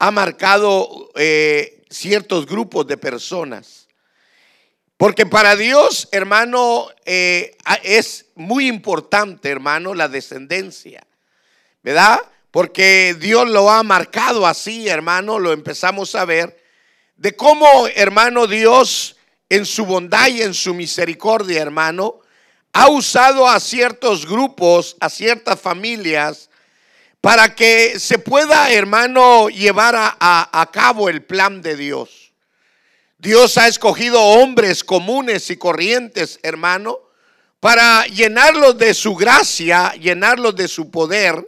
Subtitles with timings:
[0.00, 3.86] ha marcado eh, ciertos grupos de personas.
[4.96, 11.06] Porque para Dios, hermano, eh, es muy importante, hermano, la descendencia.
[11.82, 12.18] ¿Verdad?
[12.50, 16.62] Porque Dios lo ha marcado así, hermano, lo empezamos a ver.
[17.16, 19.16] De cómo, hermano, Dios
[19.50, 22.20] en su bondad y en su misericordia, hermano,
[22.72, 26.49] ha usado a ciertos grupos, a ciertas familias,
[27.20, 32.32] para que se pueda, hermano, llevar a, cabo el plan de Dios.
[33.18, 36.98] Dios ha escogido hombres comunes y corrientes, hermano,
[37.60, 41.46] para llenarlos de su gracia, llenarlos de su poder,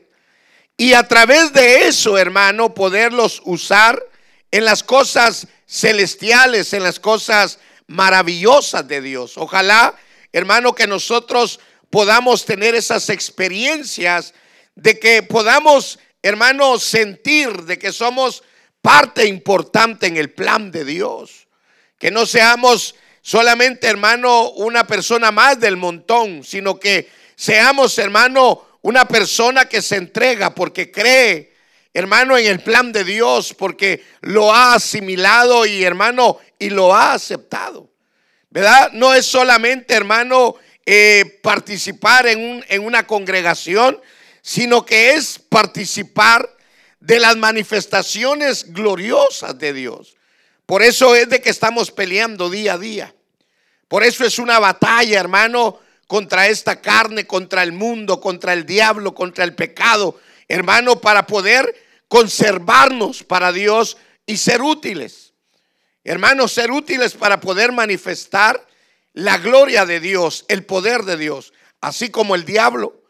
[0.77, 4.03] y a través de eso, hermano, poderlos usar
[4.51, 9.39] en las cosas celestiales, en las cosas maravillosas de Dios.
[9.39, 9.95] Ojalá,
[10.33, 14.35] hermano, que nosotros podamos tener esas experiencias
[14.75, 18.43] de que podamos, hermano, sentir de que somos
[18.81, 21.49] parte importante en el plan de Dios.
[21.99, 29.07] Que no seamos solamente, hermano, una persona más del montón, sino que seamos, hermano, una
[29.07, 31.55] persona que se entrega porque cree,
[31.95, 37.15] hermano, en el plan de Dios, porque lo ha asimilado y, hermano, y lo ha
[37.15, 37.91] aceptado.
[38.51, 38.91] ¿Verdad?
[38.93, 43.99] No es solamente, hermano, eh, participar en, un, en una congregación,
[44.43, 46.55] sino que es participar
[47.01, 50.17] de las manifestaciones gloriosas de Dios.
[50.67, 53.15] Por eso es de que estamos peleando día a día.
[53.89, 59.15] Por eso es una batalla, hermano, contra esta carne, contra el mundo, contra el diablo,
[59.15, 61.75] contra el pecado, hermano, para poder
[62.09, 63.97] conservarnos para Dios
[64.27, 65.33] y ser útiles.
[66.05, 68.67] Hermanos, ser útiles para poder manifestar
[69.13, 73.02] la gloria de Dios, el poder de Dios, así como el diablo.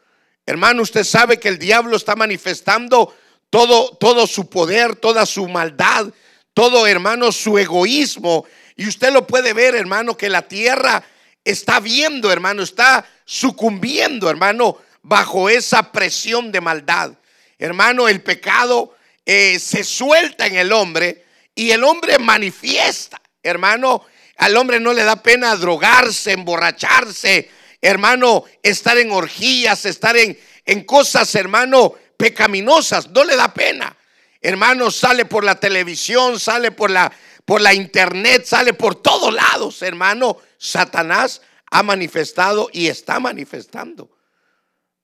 [0.45, 3.15] Hermano, usted sabe que el diablo está manifestando
[3.49, 6.07] todo, todo su poder, toda su maldad,
[6.53, 8.45] todo, hermano, su egoísmo.
[8.75, 11.03] Y usted lo puede ver, hermano, que la tierra
[11.43, 17.13] está viendo, hermano, está sucumbiendo, hermano, bajo esa presión de maldad.
[17.57, 18.95] Hermano, el pecado
[19.25, 24.03] eh, se suelta en el hombre y el hombre manifiesta, hermano.
[24.37, 27.49] Al hombre no le da pena drogarse, emborracharse,
[27.83, 33.09] hermano, estar en orgías, estar en, en cosas, hermano, pecaminosas.
[33.09, 33.95] No le da pena.
[34.41, 37.11] Hermano, sale por la televisión, sale por la,
[37.45, 44.09] por la internet, sale por todos lados, hermano, Satanás ha manifestado y está manifestando,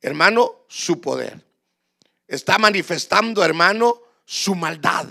[0.02, 1.44] hermano, su poder.
[2.28, 5.08] Está manifestando, hermano, su maldad.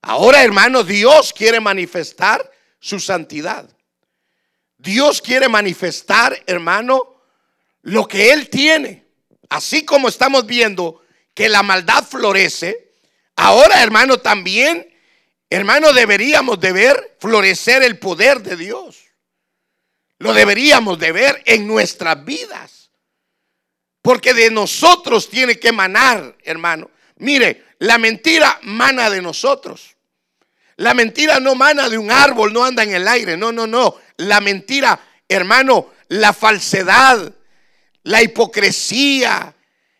[0.00, 3.68] Ahora, hermano, Dios quiere manifestar su santidad.
[4.86, 7.20] Dios quiere manifestar, hermano,
[7.82, 9.04] lo que Él tiene.
[9.50, 11.02] Así como estamos viendo
[11.34, 12.92] que la maldad florece,
[13.36, 14.96] ahora, hermano, también
[15.48, 19.04] Hermano, deberíamos de ver florecer el poder de Dios.
[20.18, 22.90] Lo deberíamos de ver en nuestras vidas.
[24.02, 26.90] Porque de nosotros tiene que manar, hermano.
[27.16, 29.96] Mire, la mentira mana de nosotros.
[30.76, 33.36] La mentira no mana de un árbol, no anda en el aire.
[33.36, 33.96] No, no, no.
[34.18, 37.32] La mentira, hermano, la falsedad,
[38.04, 39.54] la hipocresía,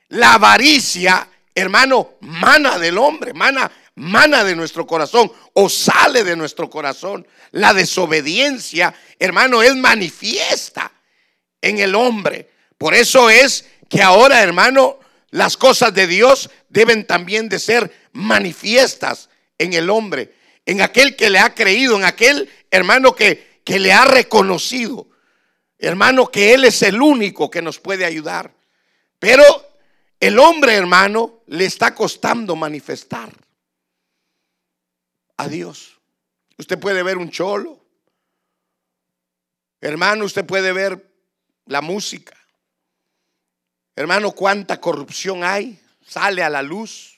[0.09, 6.71] la avaricia, hermano, mana del hombre, mana mana de nuestro corazón o sale de nuestro
[6.71, 7.27] corazón.
[7.51, 10.93] La desobediencia, hermano, es manifiesta
[11.61, 12.51] en el hombre.
[12.79, 14.99] Por eso es que ahora, hermano,
[15.31, 19.29] las cosas de Dios deben también de ser manifiestas
[19.59, 20.35] en el hombre,
[20.67, 25.09] en aquel que le ha creído, en aquel hermano que, que le ha reconocido.
[25.77, 28.55] Hermano, que Él es el único que nos puede ayudar.
[29.19, 29.43] Pero
[30.21, 33.29] el hombre, hermano, le está costando manifestar
[35.37, 36.01] a Dios.
[36.57, 37.85] Usted puede ver un cholo.
[39.81, 41.05] Hermano, usted puede ver
[41.65, 42.37] la música.
[43.97, 45.77] Hermano, cuánta corrupción hay.
[46.07, 47.16] Sale a la luz.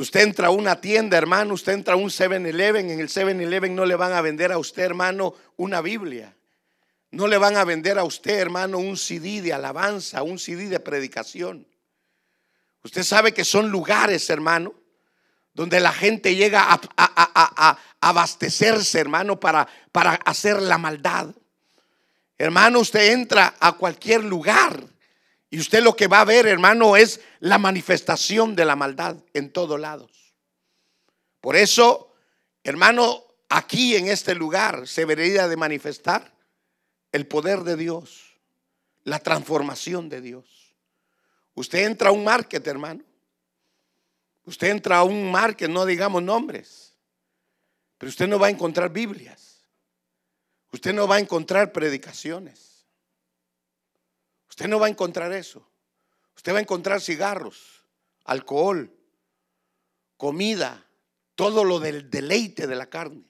[0.00, 3.84] Usted entra a una tienda, hermano, usted entra a un 7-Eleven, en el 7-Eleven no
[3.84, 6.34] le van a vender a usted, hermano, una Biblia.
[7.10, 10.80] No le van a vender a usted, hermano, un CD de alabanza, un CD de
[10.80, 11.66] predicación.
[12.82, 14.72] Usted sabe que son lugares, hermano,
[15.52, 16.66] donde la gente llega
[16.96, 21.26] a, abastecerse, hermano, para, para hacer la maldad.
[22.38, 24.82] Hermano, usted entra a cualquier lugar
[25.50, 29.52] y usted lo que va a ver, hermano, es la manifestación de la maldad en
[29.52, 30.34] todos lados.
[31.40, 32.14] Por eso,
[32.62, 36.32] hermano, aquí en este lugar se vería de manifestar
[37.12, 38.38] el poder de Dios,
[39.02, 40.74] la transformación de Dios.
[41.54, 43.02] Usted entra a un market, hermano,
[44.44, 46.94] Usted entra a un mar que no digamos nombres,
[47.98, 49.64] pero usted no va a encontrar Biblias.
[50.72, 52.69] Usted no va a encontrar predicaciones.
[54.60, 55.66] Usted no va a encontrar eso.
[56.36, 57.82] Usted va a encontrar cigarros,
[58.26, 58.92] alcohol,
[60.18, 60.84] comida,
[61.34, 63.24] todo lo del deleite de la carne.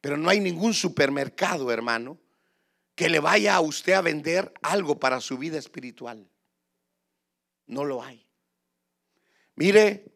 [0.00, 2.16] Pero no hay ningún supermercado, hermano,
[2.94, 6.26] que le vaya a usted a vender algo para su vida espiritual.
[7.66, 8.26] No lo hay.
[9.56, 10.06] Mire,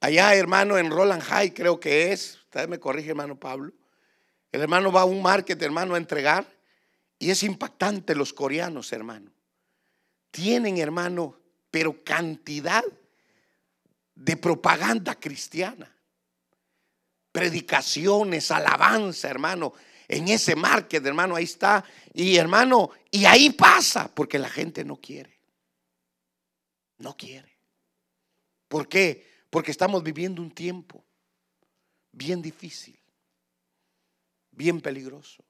[0.00, 3.72] allá hermano en Roland High creo que es, usted me corrige hermano Pablo,
[4.52, 6.46] el hermano va a un market hermano a entregar
[7.18, 9.33] y es impactante los coreanos hermano.
[10.34, 11.38] Tienen hermano,
[11.70, 12.82] pero cantidad
[14.16, 15.88] de propaganda cristiana.
[17.30, 19.74] Predicaciones, alabanza hermano.
[20.08, 21.84] En ese market hermano, ahí está.
[22.12, 25.38] Y hermano, y ahí pasa porque la gente no quiere.
[26.98, 27.56] No quiere.
[28.66, 29.44] ¿Por qué?
[29.50, 31.04] Porque estamos viviendo un tiempo
[32.10, 32.98] bien difícil,
[34.50, 35.44] bien peligroso.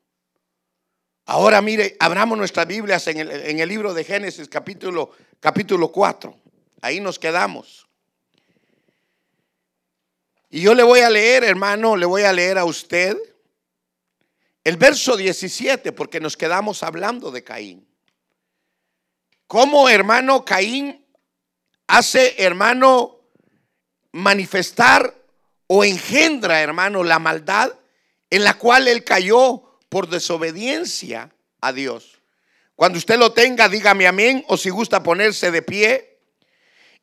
[1.26, 5.10] Ahora mire, abramos nuestras Biblias en el, en el libro de Génesis capítulo,
[5.40, 6.36] capítulo 4.
[6.82, 7.88] Ahí nos quedamos.
[10.50, 13.16] Y yo le voy a leer, hermano, le voy a leer a usted
[14.62, 17.88] el verso 17, porque nos quedamos hablando de Caín.
[19.46, 21.04] ¿Cómo, hermano, Caín
[21.86, 23.20] hace, hermano,
[24.12, 25.14] manifestar
[25.66, 27.72] o engendra, hermano, la maldad
[28.30, 31.30] en la cual él cayó por desobediencia
[31.60, 32.20] a Dios.
[32.74, 36.18] Cuando usted lo tenga, dígame amén o si gusta ponerse de pie.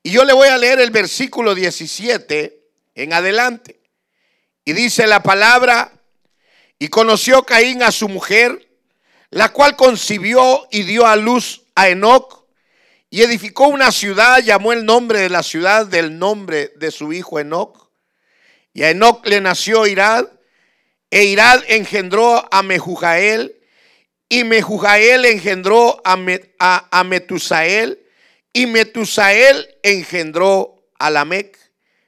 [0.04, 2.62] Y yo le voy a leer el versículo 17
[2.96, 3.80] en adelante.
[4.66, 6.02] Y dice la palabra,
[6.80, 8.70] y conoció Caín a su mujer,
[9.30, 12.44] la cual concibió y dio a luz a Enoch
[13.10, 17.40] y edificó una ciudad, llamó el nombre de la ciudad del nombre de su hijo
[17.40, 17.90] Enoch.
[18.74, 20.28] Y a Enoch le nació Irad,
[21.12, 23.58] e Irad engendró a Mejujael,
[24.30, 26.18] y Mejujael engendró a,
[26.90, 28.00] a, Metusael,
[28.54, 31.58] y Metusael engendró a Lamec.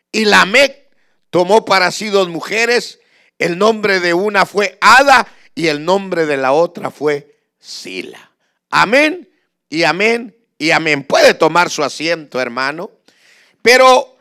[0.09, 0.89] Y Lamec
[1.29, 3.00] tomó para sí dos mujeres,
[3.39, 8.31] el nombre de una fue Ada y el nombre de la otra fue Sila.
[8.69, 9.29] Amén
[9.69, 11.03] y amén y amén.
[11.03, 12.89] Puede tomar su asiento, hermano.
[13.61, 14.12] Pero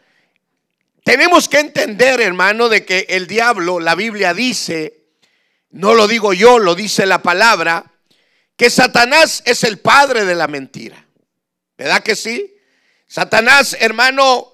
[1.04, 5.02] tenemos que entender, hermano, de que el diablo, la Biblia dice,
[5.70, 7.92] no lo digo yo, lo dice la palabra,
[8.56, 11.04] que Satanás es el padre de la mentira.
[11.76, 12.54] ¿Verdad que sí?
[13.08, 14.52] Satanás, hermano,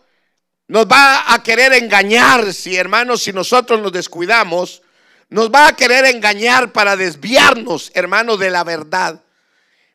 [0.69, 4.83] nos va a querer engañar, si hermano, si nosotros nos descuidamos,
[5.29, 9.23] nos va a querer engañar para desviarnos, hermano, de la verdad.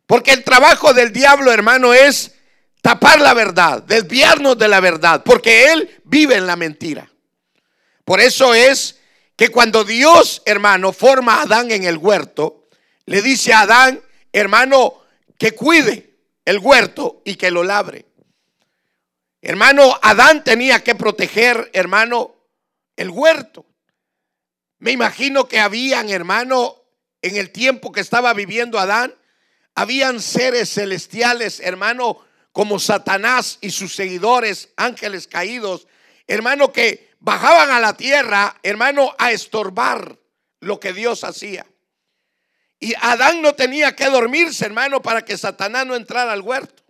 [0.05, 2.32] Porque el trabajo del diablo, hermano, es
[2.83, 7.09] tapar la verdad, desviarnos de la verdad, porque él vive en la mentira.
[8.03, 8.99] Por eso es
[9.37, 12.67] que cuando Dios, hermano, forma a Adán en el huerto,
[13.05, 14.01] le dice a Adán,
[14.33, 15.01] hermano,
[15.37, 18.05] que cuide el huerto y que lo labre.
[19.41, 22.35] Hermano, Adán tenía que proteger, hermano,
[22.97, 23.65] el huerto.
[24.79, 26.75] Me imagino que habían, hermano,
[27.21, 29.15] en el tiempo que estaba viviendo Adán,
[29.73, 32.22] habían seres celestiales, hermano,
[32.53, 35.87] como Satanás y sus seguidores, ángeles caídos,
[36.27, 40.17] hermano, que bajaban a la tierra, hermano, a estorbar
[40.61, 41.65] lo que Dios hacía.
[42.79, 46.83] Y Adán no tenía que dormirse, hermano, para que Satanás no entrara al huerto.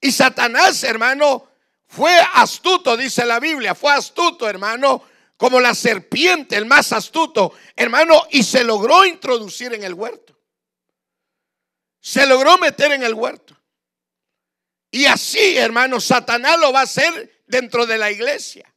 [0.00, 1.48] Y Satanás, hermano,
[1.88, 5.02] fue astuto, dice la Biblia, fue astuto, hermano,
[5.36, 10.30] como la serpiente, el más astuto, hermano, y se logró introducir en el huerto
[12.00, 13.49] se logró meter en el huerto.
[14.90, 18.72] Y así, hermano, Satanás lo va a hacer dentro de la iglesia.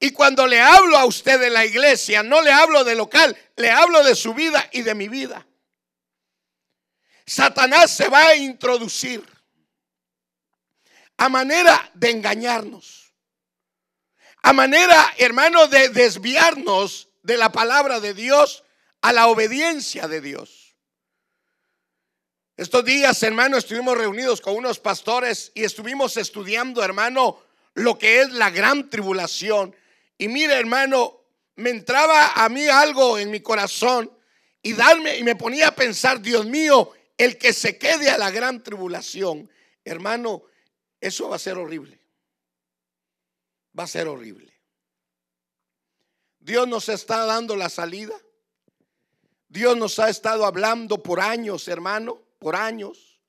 [0.00, 3.70] Y cuando le hablo a usted de la iglesia, no le hablo de local, le
[3.70, 5.46] hablo de su vida y de mi vida.
[7.26, 9.24] Satanás se va a introducir
[11.16, 13.12] a manera de engañarnos,
[14.42, 18.64] a manera, hermano, de desviarnos de la palabra de Dios
[19.02, 20.57] a la obediencia de Dios.
[22.58, 27.40] Estos días, hermano, estuvimos reunidos con unos pastores y estuvimos estudiando, hermano,
[27.74, 29.76] lo que es la gran tribulación.
[30.18, 31.20] Y mire, hermano,
[31.54, 34.10] me entraba a mí algo en mi corazón
[34.60, 38.32] y darme y me ponía a pensar, Dios mío, el que se quede a la
[38.32, 39.48] gran tribulación,
[39.84, 40.42] hermano,
[41.00, 42.00] eso va a ser horrible.
[43.78, 44.52] Va a ser horrible.
[46.40, 48.16] Dios nos está dando la salida.
[49.46, 53.20] Dios nos ha estado hablando por años, hermano por años,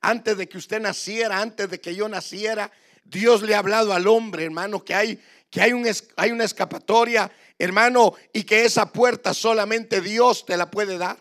[0.00, 2.70] antes de que usted naciera, antes de que yo naciera,
[3.04, 5.20] Dios le ha hablado al hombre, hermano, que hay,
[5.50, 10.70] que hay, un, hay una escapatoria, hermano, y que esa puerta solamente Dios te la
[10.70, 11.18] puede dar.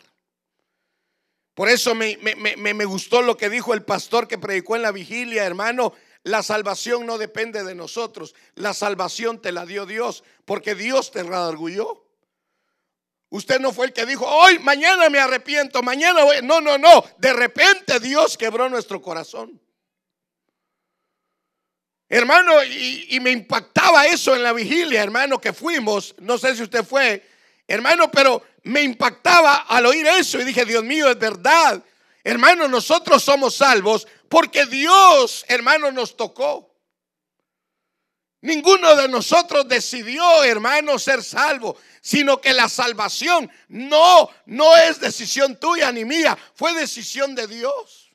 [1.53, 5.45] Por eso me, me, gustó lo que dijo el pastor que predicó en la vigilia,
[5.45, 5.93] hermano.
[6.23, 8.35] La salvación no depende de nosotros.
[8.55, 12.04] La salvación te la dio Dios, porque Dios te redargulló.
[13.29, 16.37] Usted no fue el que dijo, hoy, mañana me arrepiento, mañana voy.
[16.43, 17.03] No, no, no.
[17.17, 19.59] De repente Dios quebró nuestro corazón.
[22.07, 26.13] Hermano, y, y, me impactaba eso en la vigilia, hermano, que fuimos.
[26.19, 27.27] No sé si usted fue,
[27.67, 31.83] hermano, pero me impactaba al oír eso y dije, Dios mío, es verdad.
[32.23, 36.74] Hermano, nosotros somos salvos porque Dios, hermano, nos tocó.
[38.45, 45.59] Ninguno de nosotros decidió, hermano, ser salvo, sino que la salvación no, no es decisión
[45.59, 48.11] tuya ni mía, fue decisión de Dios.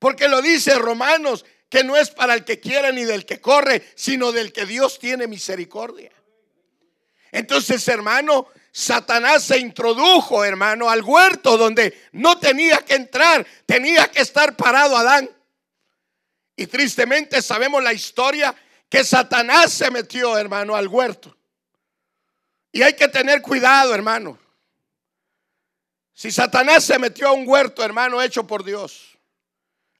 [0.00, 3.92] Porque lo dice Romanos, que no es para el que quiere ni del que corre,
[3.94, 6.10] sino del que Dios tiene misericordia.
[7.30, 14.22] Entonces, hermano, Satanás se introdujo, hermano, al huerto donde no tenía que entrar, tenía que
[14.22, 15.30] estar parado Adán.
[16.56, 18.52] Y tristemente sabemos la historia
[18.90, 21.34] que Satanás se metió, hermano, al huerto.
[22.72, 24.38] Y hay que tener cuidado, hermano.
[26.12, 29.16] Si Satanás se metió a un huerto, hermano, hecho por Dios,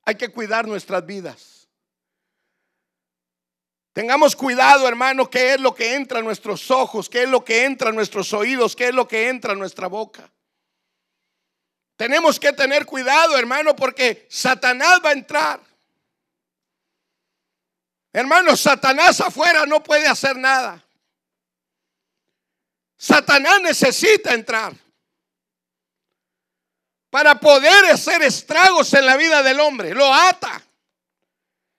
[0.05, 1.69] hay que cuidar nuestras vidas.
[3.93, 7.65] Tengamos cuidado, hermano, qué es lo que entra a nuestros ojos, qué es lo que
[7.65, 10.31] entra a nuestros oídos, qué es lo que entra a nuestra boca.
[11.97, 15.70] Tenemos que tener cuidado, hermano, porque Satanás va a entrar.
[18.13, 20.85] Hermano, Satanás afuera no puede hacer nada.
[22.97, 24.75] Satanás necesita entrar
[27.09, 29.95] para poder hacer estragos en la vida del hombre.
[29.95, 30.63] Lo ata.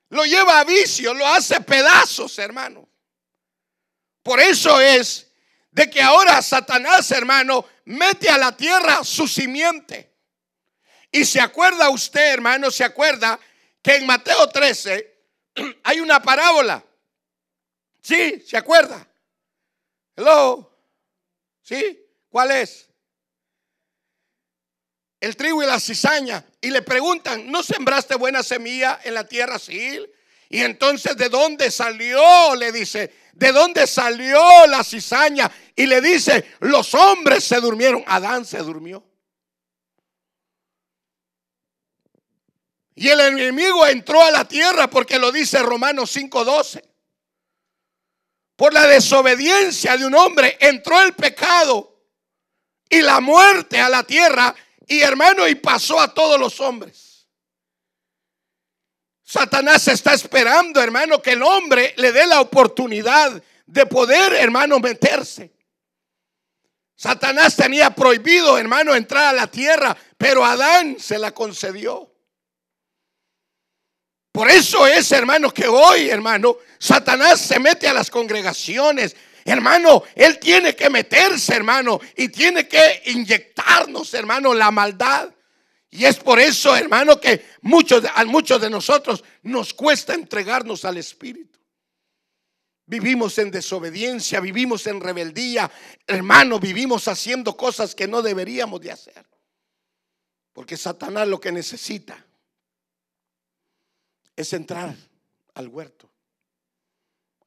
[0.10, 2.90] Lo lleva a vicio, lo hace pedazos, hermano.
[4.24, 5.32] Por eso es
[5.72, 10.12] de que ahora Satanás, hermano, mete a la tierra su simiente.
[11.12, 13.40] Y se acuerda usted, hermano, se acuerda
[13.82, 15.11] que en Mateo 13
[15.84, 16.84] hay una parábola.
[18.02, 19.08] Sí, se acuerda.
[20.16, 20.68] Hello.
[21.62, 22.00] ¿Sí?
[22.30, 22.92] ¿Cuál es?
[25.22, 29.60] el trigo y la cizaña y le preguntan, ¿no sembraste buena semilla en la tierra?
[29.60, 30.04] Sí.
[30.50, 32.56] Y entonces, ¿de dónde salió?
[32.56, 35.50] Le dice, ¿de dónde salió la cizaña?
[35.76, 38.04] Y le dice, los hombres se durmieron.
[38.08, 39.06] Adán se durmió.
[43.02, 46.84] Y el enemigo entró a la tierra porque lo dice Romanos 5:12.
[48.56, 52.00] Por la desobediencia de un hombre entró el pecado
[52.88, 54.54] y la muerte a la tierra
[54.86, 57.28] y hermano, y pasó a todos los hombres.
[59.24, 65.52] Satanás está esperando, hermano, que el hombre le dé la oportunidad de poder, hermano, meterse.
[66.96, 72.11] Satanás tenía prohibido, hermano, entrar a la tierra, pero Adán se la concedió.
[74.32, 80.40] Por eso es, hermano, que hoy, hermano, Satanás se mete a las congregaciones, Hermano, Él
[80.40, 85.34] tiene que meterse, hermano, y tiene que inyectarnos, hermano, la maldad.
[85.90, 90.98] Y es por eso, hermano, que muchos, a muchos de nosotros nos cuesta entregarnos al
[90.98, 91.60] Espíritu.
[92.86, 95.72] Vivimos en desobediencia, vivimos en rebeldía,
[96.08, 99.26] hermano, vivimos haciendo cosas que no deberíamos de hacer.
[100.54, 102.26] Porque Satanás lo que necesita
[104.42, 104.96] es entrar
[105.54, 106.10] al huerto,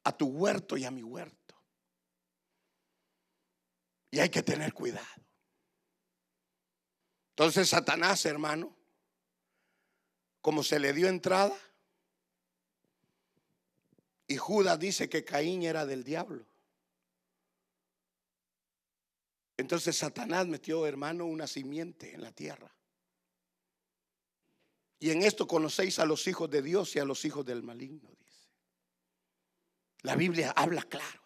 [0.03, 1.55] a tu huerto y a mi huerto.
[4.11, 5.23] Y hay que tener cuidado.
[7.31, 8.75] Entonces Satanás, hermano,
[10.41, 11.55] como se le dio entrada,
[14.27, 16.45] y Judas dice que Caín era del diablo.
[19.57, 22.74] Entonces Satanás metió, hermano, una simiente en la tierra.
[25.05, 28.09] Y en esto conocéis a los hijos de Dios y a los hijos del maligno,
[28.17, 28.49] dice.
[30.01, 31.21] La Biblia habla claro.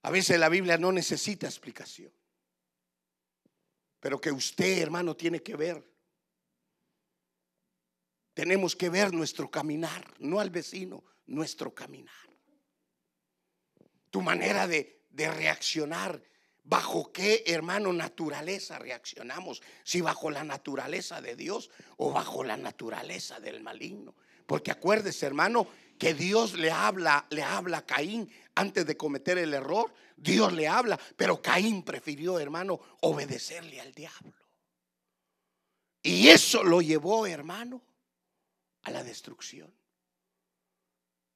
[0.00, 2.10] A veces la Biblia no necesita explicación.
[4.00, 5.86] Pero que usted, hermano, tiene que ver.
[8.32, 12.14] Tenemos que ver nuestro caminar, no al vecino, nuestro caminar.
[14.08, 16.22] Tu manera de, de reaccionar.
[16.66, 19.62] ¿Bajo qué, hermano, naturaleza reaccionamos?
[19.84, 24.14] Si bajo la naturaleza de Dios o bajo la naturaleza del maligno.
[24.46, 25.66] Porque acuérdese, hermano,
[25.98, 29.92] que Dios le habla, le habla a Caín antes de cometer el error.
[30.16, 34.32] Dios le habla, pero Caín prefirió, hermano, obedecerle al diablo.
[36.02, 37.82] Y eso lo llevó, hermano,
[38.82, 39.74] a la destrucción.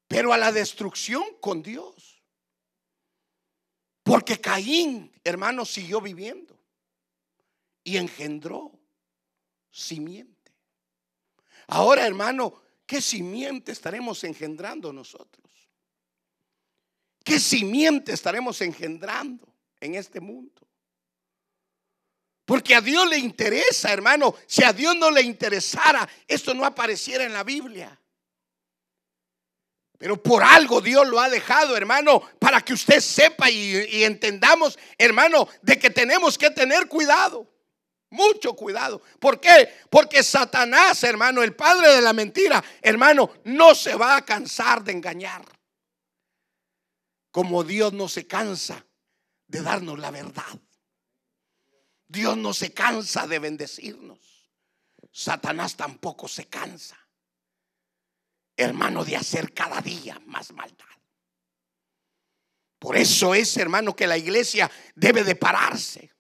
[0.07, 2.18] Pero a la destrucción con Dios.
[4.09, 6.59] Porque Caín, hermano, siguió viviendo
[7.85, 8.73] y engendró
[9.71, 10.51] simiente.
[11.67, 12.55] Ahora, hermano,
[12.87, 15.45] ¿qué simiente estaremos engendrando nosotros?
[17.23, 19.47] ¿Qué simiente estaremos engendrando
[19.79, 20.67] en este mundo?
[22.47, 24.35] Porque a Dios le interesa, hermano.
[24.47, 28.01] Si a Dios no le interesara, esto no apareciera en la Biblia.
[29.99, 35.49] Pero por algo Dios lo ha dejado, hermano, para que usted sepa y, entendamos, hermano,
[35.61, 37.47] de que tenemos que tener cuidado.
[38.11, 39.03] Mucho cuidado.
[39.19, 39.69] ¿Por qué?
[39.91, 44.93] Porque Satanás, hermano, el padre de la mentira, hermano, no se va a cansar de
[44.93, 45.45] engañar.
[47.31, 48.87] Como Dios no se cansa
[49.49, 50.59] de darnos la verdad.
[52.07, 54.19] Dios no se cansa de bendecirnos.
[55.13, 56.97] Satanás tampoco se cansa,
[58.59, 60.85] hermano, de hacer cada día más maldad.
[62.79, 66.11] Por eso es, hermano, que la iglesia debe de pararse.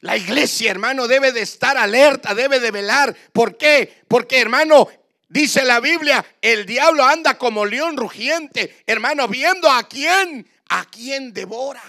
[0.00, 3.14] La iglesia, hermano, debe de estar alerta, debe de velar.
[3.32, 4.02] ¿Por qué?
[4.08, 4.88] Porque, hermano,
[5.28, 11.32] dice la Biblia, el diablo anda como león rugiente, hermano, viendo a quién, a quién
[11.32, 11.82] devora.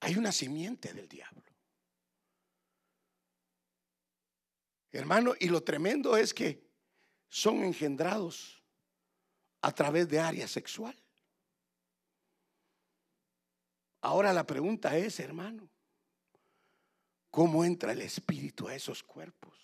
[0.00, 1.29] Hay una simiente del diablo.
[4.92, 6.68] Hermano, y lo tremendo es que
[7.28, 8.62] son engendrados
[9.62, 10.96] a través de área sexual.
[14.00, 15.68] Ahora la pregunta es, hermano,
[17.30, 19.58] ¿cómo entra el espíritu a esos cuerpos?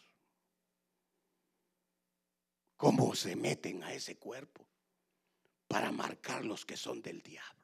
[2.76, 4.66] ¿Cómo se meten a ese cuerpo
[5.66, 7.55] para marcar los que son del diablo?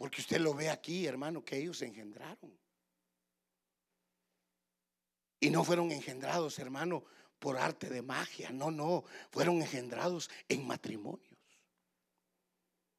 [0.00, 2.58] Porque usted lo ve aquí, hermano, que ellos engendraron.
[5.38, 7.04] Y no fueron engendrados, hermano,
[7.38, 8.48] por arte de magia.
[8.50, 9.04] No, no.
[9.30, 11.36] Fueron engendrados en matrimonios.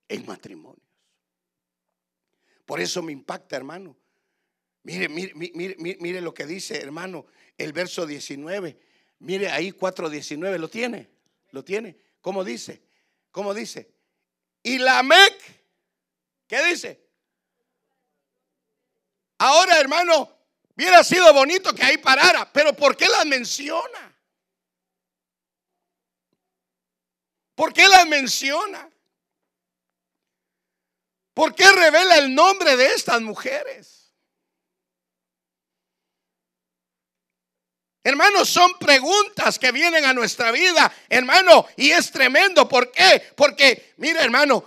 [0.07, 0.85] En matrimonios.
[2.67, 3.97] Por eso me impacta, hermano.
[4.83, 7.25] Mire, mire, mire, mire, lo que dice, hermano,
[7.57, 8.77] el verso 19.
[9.17, 10.59] Mire ahí 4.19.
[10.59, 11.09] ¿Lo tiene?
[11.49, 11.97] ¿Lo tiene?
[12.21, 12.83] ¿Cómo dice?
[13.31, 13.91] ¿Cómo dice?
[14.61, 15.60] Y la Mec
[16.51, 17.01] ¿Qué dice?
[19.37, 20.37] Ahora, hermano,
[20.75, 24.13] hubiera sido bonito que ahí parara, pero ¿por qué las menciona?
[27.55, 28.91] ¿Por qué las menciona?
[31.33, 34.13] ¿Por qué revela el nombre de estas mujeres?
[38.03, 42.67] Hermanos, son preguntas que vienen a nuestra vida, hermano, y es tremendo.
[42.67, 43.31] ¿Por qué?
[43.37, 44.65] Porque, mira, hermano,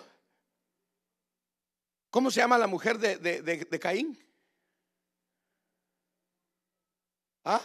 [2.14, 4.16] ¿Cómo se llama la mujer de, Caín?
[7.42, 7.60] ¿Ah?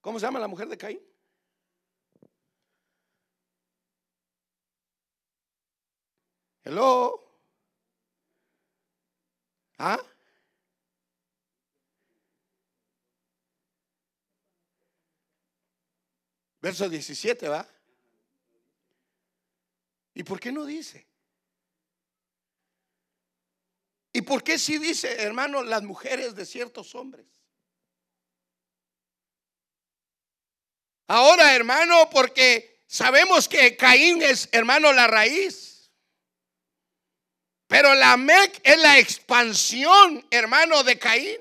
[0.00, 1.00] ¿Cómo se llama la mujer de Caín?
[6.62, 7.20] Hello.
[9.78, 9.98] ¿Ah?
[16.60, 17.66] Verso 17, ¿va?
[20.14, 21.09] ¿Y por qué no dice?
[24.20, 27.24] ¿Y por qué si dice, hermano, las mujeres de ciertos hombres?
[31.06, 35.90] Ahora, hermano, porque sabemos que Caín es, hermano, la raíz.
[37.66, 41.38] Pero la Mec es la expansión, hermano, de Caín.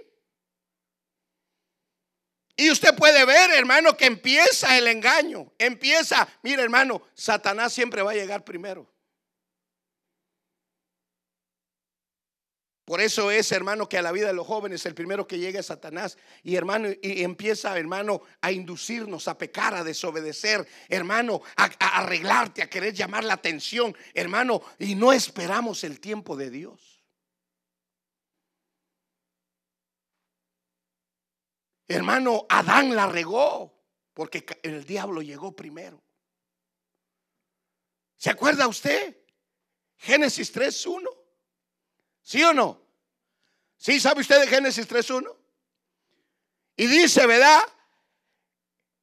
[2.55, 5.51] Y usted puede ver, hermano, que empieza el engaño.
[5.57, 8.89] Empieza, mire, hermano, Satanás siempre va a llegar primero.
[12.89, 15.59] Por eso es, hermano, que a la vida de los jóvenes el primero que llega
[15.59, 16.17] es Satanás.
[16.41, 22.63] Y hermano, y empieza, hermano, a inducirnos a pecar, a desobedecer, hermano, a, a, arreglarte,
[22.63, 27.05] a querer llamar la atención, hermano, y no esperamos el tiempo de Dios.
[31.87, 33.71] Hermano, Adán la regó
[34.15, 36.01] porque el diablo llegó primero.
[38.17, 39.15] ¿Se acuerda usted?
[39.95, 41.18] Génesis 3.1.
[42.29, 42.79] ¿Sí o no?
[43.75, 45.35] ¿Sí sabe usted de Génesis 3.1?
[46.77, 47.59] Y dice, ¿verdad?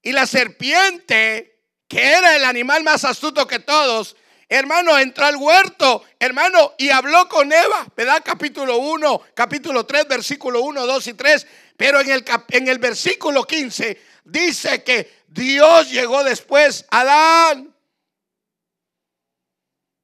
[0.00, 4.14] Y la serpiente, que era el animal más astuto que todos,
[4.48, 8.22] hermano, entró al huerto, hermano, y habló con Eva, ¿verdad?
[8.24, 11.46] Capítulo 1, capítulo 3, versículo 1, 2 y 3.
[11.76, 17.74] Pero en el, en el versículo 15 dice que Dios llegó después, Adán,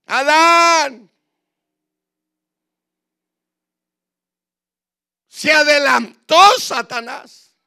[0.07, 1.12] Adán,
[5.43, 7.59] Se adelantó Satanás.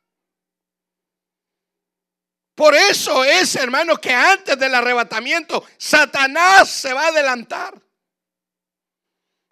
[2.55, 7.73] Por eso es, hermano, que antes del arrebatamiento, Satanás se va a adelantar.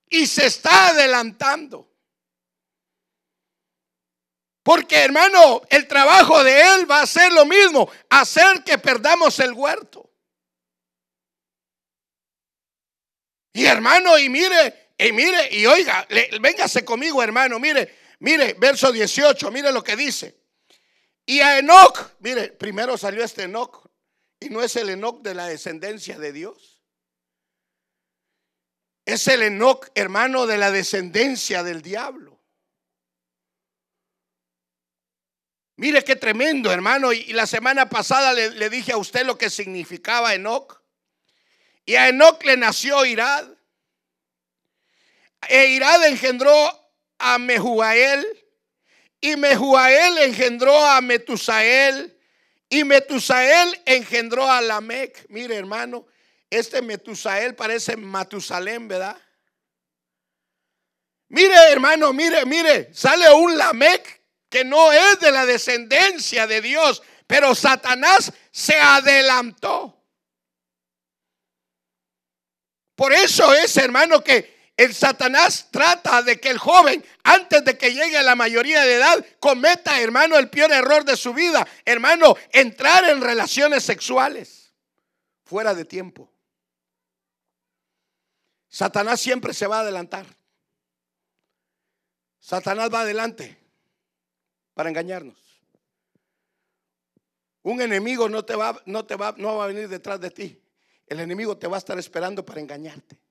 [0.08, 1.92] Y se está adelantando.
[4.64, 9.52] Porque hermano, el trabajo de él va a ser lo mismo, hacer que perdamos el
[9.52, 10.10] huerto.
[13.52, 16.08] Y hermano, y mire, y mire, y oiga,
[16.40, 20.38] véngase conmigo hermano, mire, mire, verso 18, mire lo que dice.
[21.26, 23.90] Y a Enoch, mire, primero salió este Enoch,
[24.40, 26.82] y no es el Enoch de la descendencia de Dios.
[29.06, 32.42] Es el Enoch, hermano, de la descendencia del diablo.
[35.76, 37.12] Mire qué tremendo, hermano.
[37.12, 40.82] Y la semana pasada le, dije a usted lo que significaba Enoch.
[41.86, 43.50] Y a Enoch le nació Irad.
[45.50, 46.83] E Irad engendró
[47.24, 48.26] a Mehuael.
[49.22, 52.18] Y Mehuael engendró a Metusael.
[52.70, 55.26] Y Metusael engendró a Lamec.
[55.30, 56.06] Mire, hermano,
[56.50, 59.18] este Metusael parece Matusalén, ¿verdad?
[61.30, 67.02] Mire, hermano, mire, mire, sale un Lamec que no es de la descendencia de Dios,
[67.26, 70.00] pero Satanás se adelantó.
[72.96, 77.94] Por eso es, hermano, que el Satanás trata de que el joven, antes de que
[77.94, 81.68] llegue a la mayoría de edad, cometa, hermano, el peor error de su vida.
[81.86, 84.74] Hermano, entrar en relaciones sexuales
[85.44, 86.32] fuera de tiempo.
[88.68, 90.26] Satanás siempre se va a adelantar.
[92.40, 93.56] Satanás va adelante
[94.74, 95.38] para engañarnos.
[97.62, 100.60] Un enemigo no te va, no te va, no va a venir detrás de ti.
[101.06, 103.23] El enemigo te va a estar esperando para engañarte.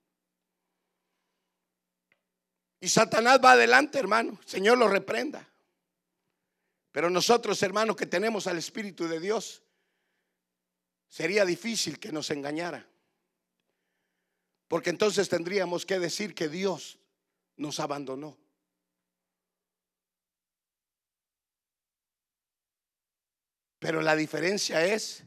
[2.83, 4.41] Y Satanás va adelante, hermano.
[4.45, 5.49] Señor lo reprenda.
[6.91, 9.63] Pero nosotros, hermanos, que tenemos al Espíritu de Dios,
[11.07, 12.85] sería difícil que nos engañara.
[14.67, 16.99] Porque entonces tendríamos que decir que Dios
[17.57, 18.37] nos abandonó.
[23.79, 25.23] Pero la diferencia es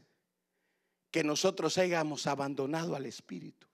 [1.10, 3.66] que nosotros hayamos abandonado al Espíritu.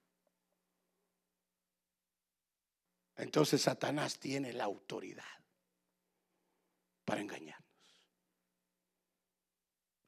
[3.22, 5.22] Entonces Satanás tiene la autoridad
[7.04, 7.70] para engañarnos.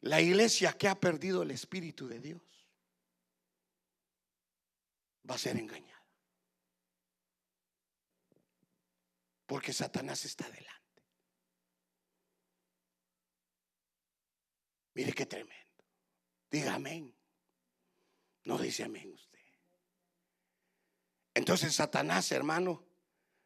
[0.00, 2.42] La iglesia que ha perdido el Espíritu de Dios
[5.31, 6.05] va a ser engañada.
[9.46, 11.05] Porque Satanás está delante.
[14.94, 15.85] Mire qué tremendo.
[16.50, 17.16] Diga amén.
[18.42, 19.38] No dice amén usted.
[21.33, 22.84] Entonces Satanás, hermano,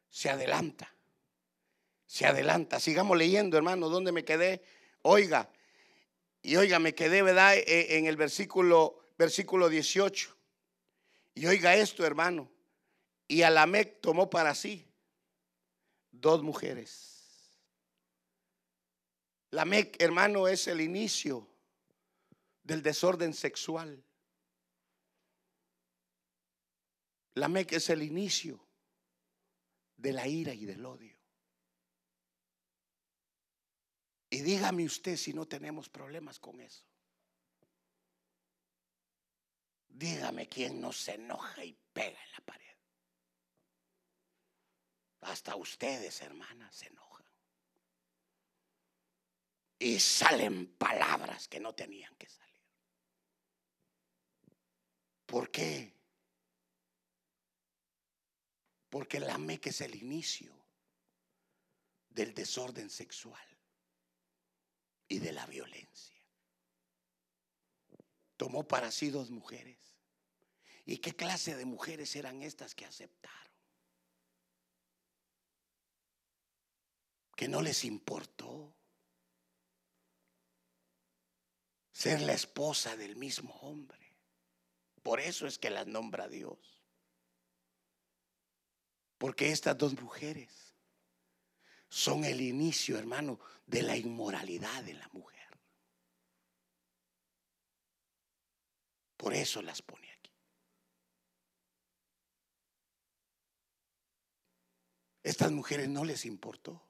[0.09, 0.93] se adelanta.
[2.07, 2.81] Se adelanta.
[2.81, 4.63] Sigamos leyendo, hermano, ¿dónde me quedé?
[5.03, 5.51] Oiga,
[6.43, 7.57] y oiga, me quedé, ¿verdad?
[7.57, 10.37] E, en el versículo, versículo 18.
[11.35, 12.51] Y oiga esto, hermano.
[13.27, 14.87] Y Alamec tomó para sí
[16.11, 17.09] dos mujeres.
[19.51, 21.49] La Mec, hermano, es el inicio
[22.63, 24.05] del desorden sexual.
[27.35, 28.68] La Mec es el inicio
[29.99, 31.19] de la ira y del odio.
[34.31, 36.85] Y dígame usted si no tenemos problemas con eso.
[39.89, 42.77] Dígame quién no se enoja y pega en la pared.
[45.23, 47.09] Hasta ustedes, hermanas, se enojan
[49.79, 52.49] y salen palabras que no tenían que salir.
[55.27, 55.98] ¿Por qué?
[58.91, 60.53] Porque la meca es el inicio
[62.11, 63.47] del desorden sexual
[65.09, 66.21] y de la violencia.
[68.37, 69.79] Tomó para sí dos mujeres.
[70.85, 73.53] ¿Y qué clase de mujeres eran estas que aceptaron?
[77.37, 78.75] Que no les importó
[81.93, 84.17] ser la esposa del mismo hombre.
[85.03, 86.78] Por eso es que las nombra Dios.
[89.19, 90.75] Porque estas dos mujeres
[91.89, 95.39] son el inicio, hermano, de la inmoralidad de la mujer.
[99.17, 100.33] Por eso las pone aquí.
[105.25, 106.89] Estas mujeres no les importó.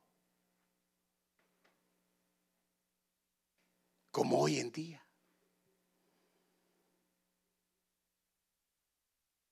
[4.19, 5.08] como hoy en día.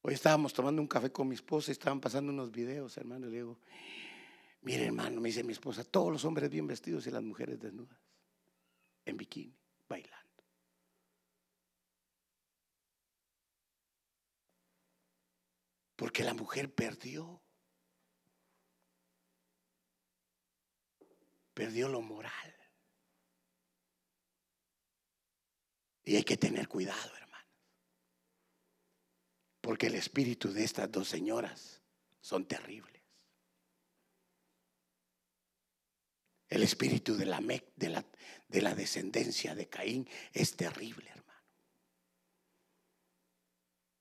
[0.07, 3.27] Hoy estábamos tomando un café con mi esposa y estaban pasando unos videos, hermano.
[3.27, 3.59] Le digo,
[4.61, 7.99] Mire, hermano, me dice mi esposa, todos los hombres bien vestidos y las mujeres desnudas,
[9.05, 9.53] en bikini,
[9.89, 10.45] bailando.
[15.97, 17.43] Porque la mujer perdió.
[21.53, 22.55] Perdió lo moral.
[26.05, 27.26] Y hay que tener cuidado, hermano.
[29.67, 31.83] Porque el espíritu de estas dos señoras
[32.21, 33.03] son terribles.
[36.49, 38.05] El espíritu de la, de la,
[38.47, 41.43] de la descendencia de Caín es terrible, hermano.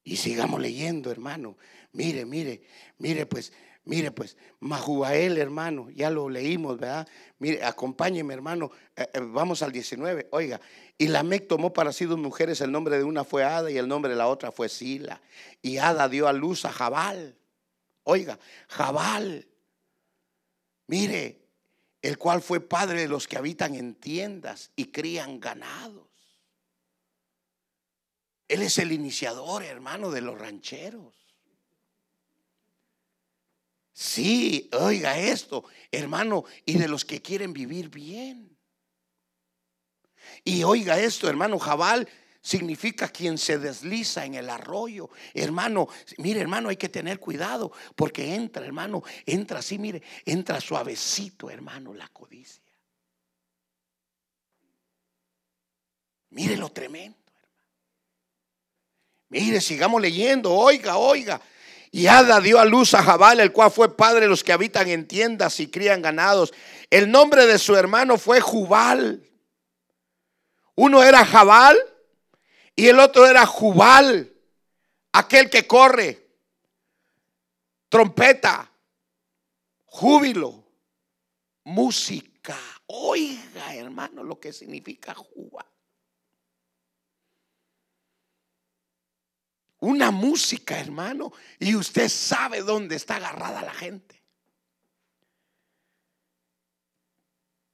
[0.04, 1.58] Y sigamos leyendo, hermano.
[1.94, 2.62] Mire, mire,
[3.00, 3.52] mire, pues,
[3.86, 7.08] mire, pues, Mahuael, hermano, ya lo leímos, ¿verdad?
[7.40, 8.70] Mire, acompáñeme, hermano.
[8.96, 10.28] Eh, eh, vamos al 19.
[10.32, 10.62] Oiga,
[10.98, 13.88] y Lamec tomó para sí dos mujeres, el nombre de una fue Ada y el
[13.88, 15.22] nombre de la otra fue Sila.
[15.62, 17.38] Y Ada dio a luz a Jabal.
[18.04, 19.46] Oiga, Jabal.
[20.88, 21.42] Mire,
[22.02, 26.08] el cual fue padre de los que habitan en tiendas y crían ganados.
[28.48, 31.14] Él es el iniciador, hermano, de los rancheros.
[33.92, 38.55] Sí, oiga esto, hermano, y de los que quieren vivir bien.
[40.44, 42.08] Y oiga esto, hermano, Jabal
[42.46, 45.10] significa quien se desliza en el arroyo.
[45.34, 51.50] Hermano, mire, hermano, hay que tener cuidado porque entra, hermano, entra así, mire, entra suavecito,
[51.50, 52.62] hermano, la codicia.
[56.30, 57.48] Mire lo tremendo, hermano.
[59.30, 61.42] Mire, sigamos leyendo, oiga, oiga.
[61.92, 64.88] Y Ada dio a luz a Jabal, el cual fue padre de los que habitan
[64.90, 66.54] en tiendas y crían ganados.
[66.92, 69.24] El nombre de su hermano fue Jubal.
[70.76, 71.78] Uno era Jabal
[72.76, 74.34] y el otro era Jubal,
[75.14, 76.28] aquel que corre,
[77.88, 78.70] trompeta,
[79.86, 80.64] júbilo,
[81.64, 82.58] música.
[82.88, 85.66] Oiga, hermano, lo que significa Jubal.
[89.80, 94.22] Una música, hermano, y usted sabe dónde está agarrada la gente.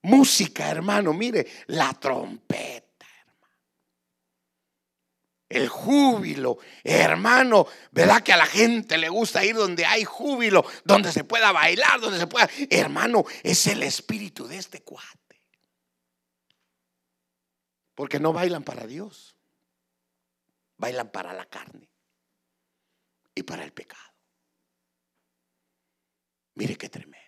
[0.04, 2.81] Música, hermano, mire, la trompeta
[5.52, 6.58] el júbilo.
[6.84, 11.52] Hermano, ¿verdad que a la gente le gusta ir donde hay júbilo, donde se pueda
[11.52, 12.50] bailar, donde se pueda...
[12.70, 15.20] Hermano, es el espíritu de este cuate.
[17.96, 19.36] Porque no bailan para Dios,
[20.78, 21.92] bailan para la carne
[23.36, 24.02] y para el pecado.
[26.56, 27.22] Mire qué tremendo.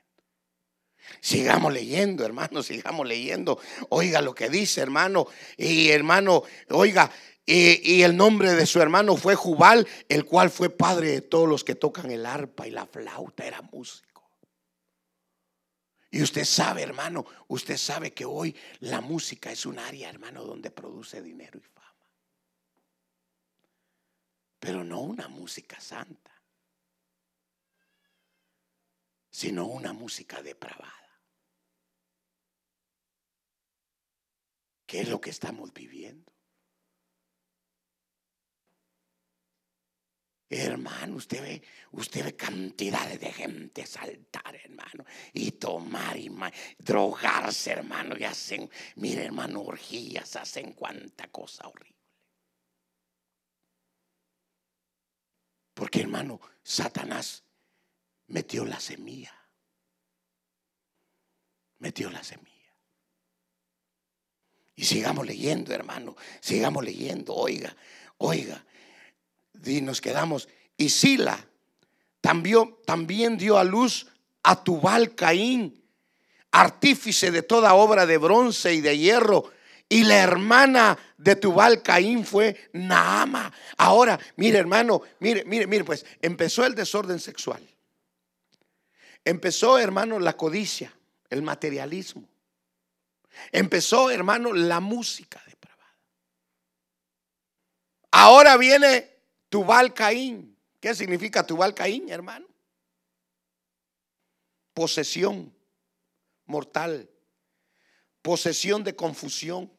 [1.21, 3.59] Sigamos leyendo, hermano, sigamos leyendo.
[3.89, 5.27] Oiga lo que dice, hermano.
[5.57, 7.11] Y hermano, oiga,
[7.45, 11.63] y, el nombre de su hermano fue Jubal, el cual fue padre de todos los
[11.63, 14.13] que tocan el arpa y la flauta, era músico.
[16.09, 20.71] Y usted sabe, hermano, usted sabe que hoy la música es un área, hermano, donde
[20.71, 21.93] produce dinero y fama.
[24.59, 26.31] Pero no una música santa,
[29.29, 30.93] sino una música depravada.
[34.85, 36.32] ¿Qué es lo que estamos viviendo?
[40.55, 41.61] Hermano, usted ve,
[41.93, 46.29] usted ve cantidades de gente saltar, hermano, y tomar y
[46.77, 51.95] drogarse, hermano, y hacen, mire, hermano, orgías, hacen cuanta cosa horrible.
[55.73, 57.43] Porque, hermano, Satanás
[58.27, 59.33] metió la semilla.
[61.79, 62.51] Metió la semilla.
[64.75, 67.75] Y sigamos leyendo, hermano, sigamos leyendo, oiga,
[68.17, 68.63] oiga
[69.65, 70.47] y nos quedamos.
[70.77, 71.45] Y Sila
[72.21, 74.07] también, también dio a luz
[74.43, 75.83] a Tubal Caín,
[76.51, 79.51] artífice de toda obra de bronce y de hierro.
[79.89, 83.51] Y la hermana de Tubal Caín fue Naama.
[83.77, 87.61] Ahora, mire hermano, mire, mire, mire, pues empezó el desorden sexual.
[89.25, 90.93] Empezó, hermano, la codicia,
[91.29, 92.27] el materialismo.
[93.51, 95.95] Empezó, hermano, la música depravada.
[98.11, 99.12] Ahora viene
[99.53, 100.57] Tubal Caín.
[100.79, 102.47] ¿Qué significa Tubal Caín, hermano?
[104.73, 105.55] Posesión
[106.45, 107.07] mortal,
[108.23, 109.71] posesión de confusión,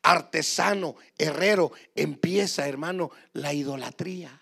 [0.00, 4.40] artesano, herrero, empieza, hermano, la idolatría.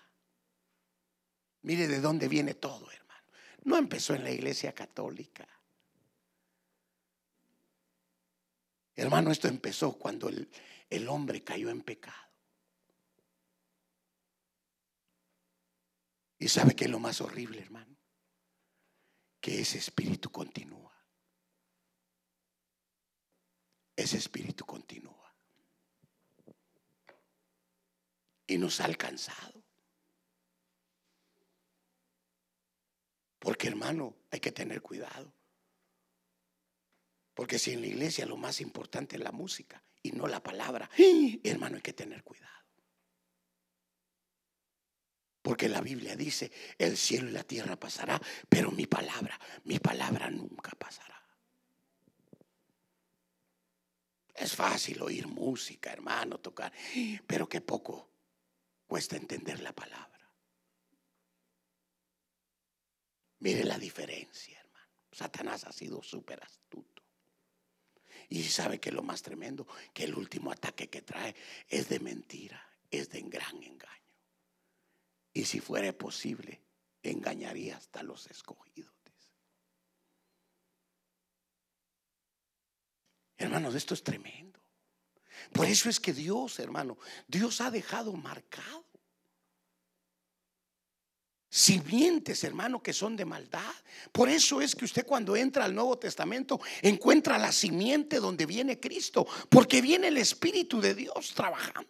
[1.63, 3.27] Mire de dónde viene todo, hermano.
[3.65, 5.45] No empezó en la iglesia católica.
[8.95, 10.49] Hermano, esto empezó cuando el,
[10.89, 12.28] el hombre cayó en pecado.
[16.39, 17.99] ¿Y sabe qué es lo más horrible, hermano?
[19.39, 20.93] que ese espíritu continúa.
[23.95, 25.33] Ese espíritu continúa.
[28.47, 29.63] Y nos ha alcanzado.
[33.37, 35.33] Porque hermano, hay que tener cuidado.
[37.33, 40.89] Porque si en la iglesia lo más importante es la música y no la palabra,
[41.43, 42.58] hermano, hay que tener cuidado.
[45.49, 50.29] Porque la Biblia dice, el cielo y la tierra pasará, pero mi palabra, mi palabra
[50.29, 51.19] nunca pasará.
[54.35, 56.71] Es fácil oír música, hermano, tocar,
[57.25, 58.11] pero qué poco
[58.85, 60.31] cuesta entender la palabra.
[63.39, 64.93] Mire la diferencia, hermano.
[65.11, 67.01] Satanás ha sido súper astuto.
[68.29, 71.35] Y sabe que lo más tremendo, que el último ataque que trae
[71.67, 73.98] es de mentira, es de gran engaño.
[75.33, 76.61] Y si fuera posible,
[77.03, 78.93] engañaría hasta los escogidos.
[83.37, 84.59] Hermanos, esto es tremendo.
[85.53, 88.85] Por eso es que Dios, hermano, Dios ha dejado marcado
[91.49, 93.73] simientes, hermano, que son de maldad.
[94.11, 98.79] Por eso es que usted cuando entra al Nuevo Testamento encuentra la simiente donde viene
[98.79, 101.89] Cristo, porque viene el Espíritu de Dios trabajando.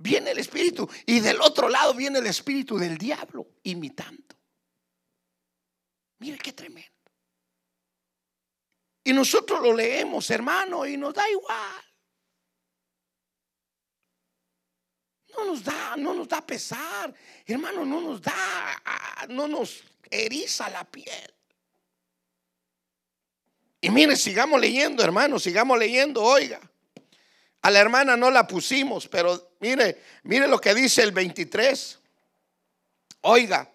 [0.00, 4.36] Viene el Espíritu y del otro lado viene el Espíritu del diablo imitando.
[6.20, 6.88] Mire qué tremendo.
[9.02, 11.84] Y nosotros lo leemos, hermano, y nos da igual.
[15.36, 17.12] No nos da, no nos da pesar,
[17.44, 18.82] hermano, no nos da,
[19.28, 21.34] no nos eriza la piel.
[23.80, 26.60] Y mire, sigamos leyendo, hermano, sigamos leyendo, oiga.
[27.62, 31.98] A la hermana no la pusimos, pero mire, mire lo que dice el 23.
[33.22, 33.68] Oiga,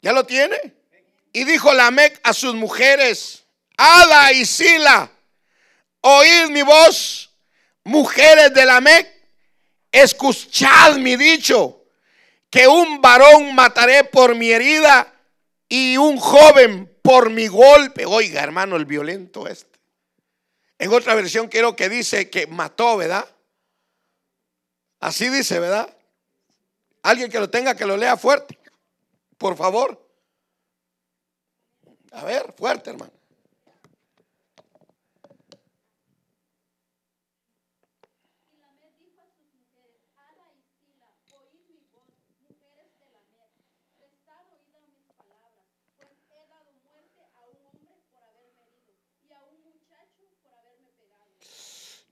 [0.00, 0.58] ¿ya lo tiene?
[1.32, 3.44] Y dijo Lamec a sus mujeres,
[3.76, 5.10] Ada y Sila,
[6.00, 7.30] oíd mi voz,
[7.84, 9.22] mujeres de Lamec
[9.92, 11.84] escuchad mi dicho,
[12.50, 15.12] que un varón mataré por mi herida
[15.68, 18.04] y un joven por mi golpe.
[18.04, 19.71] Oiga, hermano, el violento este.
[20.82, 23.24] En otra versión quiero que dice que mató, ¿verdad?
[24.98, 25.96] Así dice, ¿verdad?
[27.02, 28.58] Alguien que lo tenga que lo lea fuerte,
[29.38, 30.04] por favor.
[32.10, 33.12] A ver, fuerte, hermano.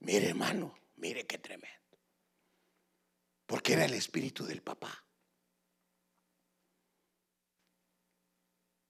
[0.01, 1.97] Mire, hermano, mire qué tremendo.
[3.45, 5.05] Porque era el espíritu del papá.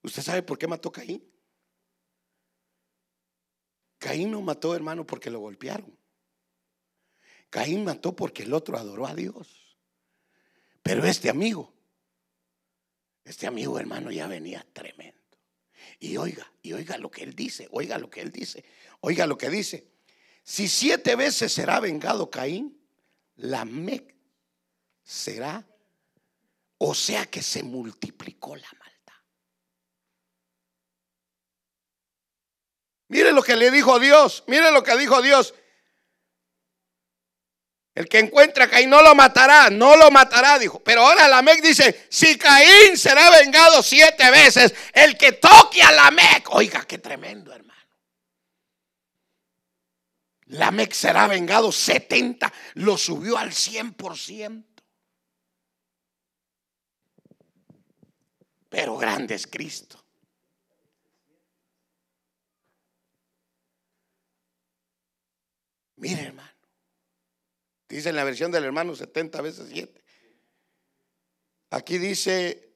[0.03, 1.23] ¿Usted sabe por qué mató Caín?
[3.97, 5.95] Caín no mató, hermano, porque lo golpearon.
[7.49, 9.77] Caín mató porque el otro adoró a Dios.
[10.81, 11.73] Pero este amigo,
[13.25, 15.19] este amigo, hermano, ya venía tremendo.
[15.99, 18.63] Y oiga, y oiga lo que él dice, oiga lo que él dice,
[19.01, 19.90] oiga lo que dice.
[20.43, 22.79] Si siete veces será vengado Caín,
[23.35, 24.15] la Mec
[25.03, 25.65] será,
[26.77, 29.21] o sea que se multiplicó la maldad.
[33.07, 35.53] Mire lo que le dijo Dios, mire lo que dijo Dios.
[37.93, 40.81] El que encuentra a Caín no lo matará, no lo matará, dijo.
[40.81, 45.91] Pero ahora la Mec dice, si Caín será vengado siete veces, el que toque a
[45.91, 47.80] la Mec, oiga, qué tremendo hermano.
[50.51, 54.65] Lamec será vengado 70, lo subió al 100%.
[58.67, 60.03] Pero grande es Cristo.
[65.95, 66.51] Mire, hermano.
[67.87, 70.03] Dice en la versión del hermano 70 veces 7.
[71.69, 72.73] Aquí dice,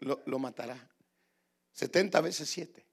[0.00, 0.86] lo, lo matará.
[1.72, 2.86] 70 veces 7.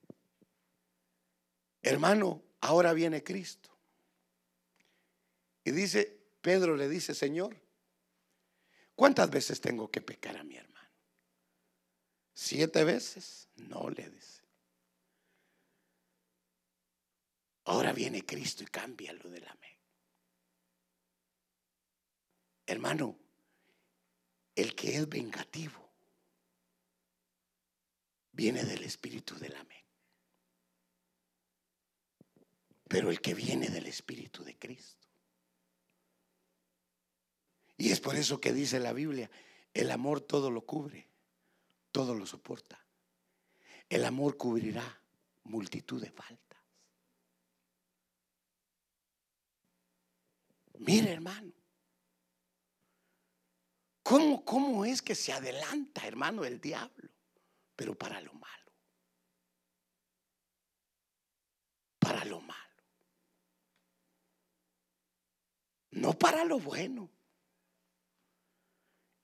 [1.81, 3.69] Hermano, Ahora viene Cristo.
[5.63, 7.55] Y dice, Pedro le dice, Señor,
[8.95, 10.89] ¿cuántas veces tengo que pecar a mi hermano?
[12.33, 13.49] ¿Siete veces?
[13.55, 14.41] No le dice.
[17.65, 19.85] Ahora viene Cristo y cambia lo de la mente.
[22.65, 23.15] Hermano,
[24.55, 25.87] el que es vengativo
[28.31, 29.75] viene del espíritu de la mente
[32.87, 35.07] pero el que viene del Espíritu de Cristo.
[37.77, 39.29] Y es por eso que dice la Biblia,
[39.73, 41.09] el amor todo lo cubre,
[41.91, 42.79] todo lo soporta.
[43.89, 45.01] El amor cubrirá
[45.43, 46.45] multitud de faltas.
[50.79, 51.53] Mire, hermano,
[54.03, 57.09] ¿cómo, ¿cómo es que se adelanta, hermano, el diablo?
[57.75, 58.71] Pero para lo malo.
[61.99, 62.64] Para lo malo.
[65.95, 67.09] No para lo bueno.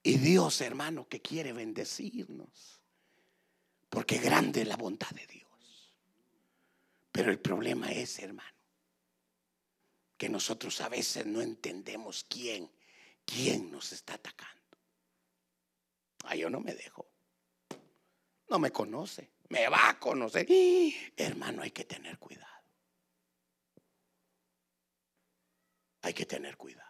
[0.04, 2.82] Y Dios, hermano, que quiere bendecirnos.
[3.90, 5.94] Porque grande es la bondad de Dios.
[7.12, 8.58] Pero el problema es, hermano,
[10.18, 12.72] que nosotros a veces no entendemos quién,
[13.26, 14.78] quién nos está atacando.
[16.24, 17.12] Ah, yo no me dejo.
[18.48, 19.30] No me conoce.
[19.50, 20.48] Me va a conocer.
[21.18, 22.61] hermano, hay que tener cuidado.
[26.02, 26.90] Hay que tener cuidado.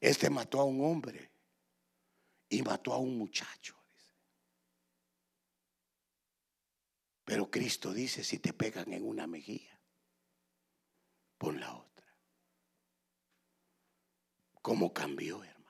[0.00, 1.30] Este mató a un hombre
[2.48, 3.76] y mató a un muchacho.
[7.24, 9.80] Pero Cristo dice, si te pegan en una mejilla,
[11.38, 12.06] pon la otra.
[14.60, 15.62] ¿Cómo cambió, hermano?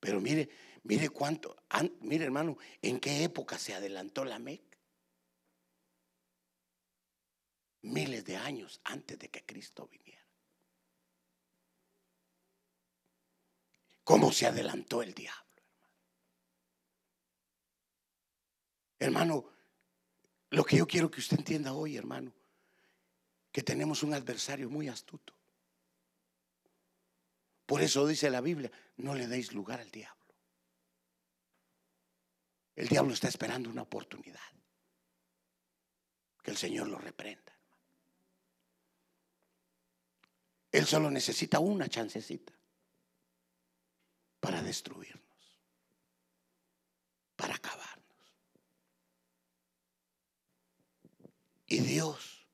[0.00, 0.48] Pero mire,
[0.82, 1.56] mire cuánto,
[2.02, 4.73] mire hermano, en qué época se adelantó la MEC.
[7.84, 10.24] Miles de años antes de que Cristo viniera.
[14.02, 15.62] ¿Cómo se adelantó el diablo?
[18.98, 19.50] Hermano,
[20.50, 22.32] lo que yo quiero que usted entienda hoy, hermano,
[23.52, 25.34] que tenemos un adversario muy astuto.
[27.66, 30.34] Por eso dice la Biblia, no le deis lugar al diablo.
[32.76, 34.40] El diablo está esperando una oportunidad.
[36.42, 37.53] Que el Señor lo reprenda.
[40.74, 42.52] Él solo necesita una chancecita
[44.40, 45.60] para destruirnos,
[47.36, 48.34] para acabarnos.
[51.68, 52.48] Y Dios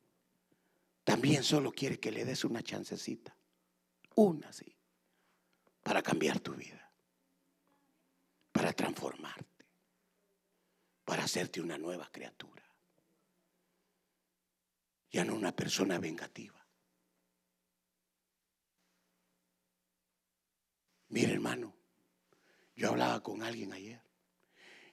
[1.03, 3.35] también solo quiere que le des una chancecita,
[4.17, 4.77] una sí,
[5.83, 6.93] para cambiar tu vida,
[8.53, 9.65] para transformarte,
[11.07, 12.63] para hacerte una nueva criatura.
[15.11, 16.60] Ya no una persona vengativa.
[21.11, 21.77] Mire hermano,
[22.77, 24.01] yo hablaba con alguien ayer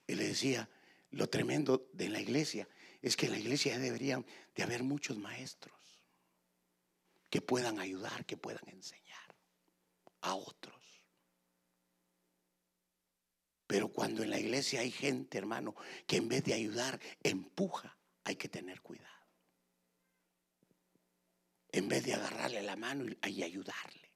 [0.08, 0.70] y le decía,
[1.12, 2.68] lo tremendo de la iglesia
[3.02, 6.02] es que en la iglesia deberían de haber muchos maestros
[7.30, 9.36] que puedan ayudar, que puedan enseñar
[10.22, 10.76] a otros.
[13.68, 15.76] Pero cuando en la iglesia hay gente, hermano,
[16.08, 19.08] que en vez de ayudar, empuja, hay que tener cuidado.
[21.72, 24.07] En vez de agarrarle la mano y ayudarle,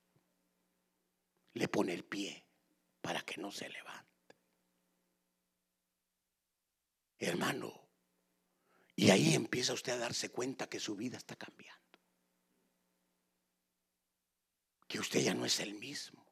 [1.53, 2.45] le pone el pie
[3.01, 4.01] para que no se levante.
[7.19, 7.81] Hermano,
[8.95, 11.99] y ahí empieza usted a darse cuenta que su vida está cambiando.
[14.87, 16.25] Que usted ya no es el mismo.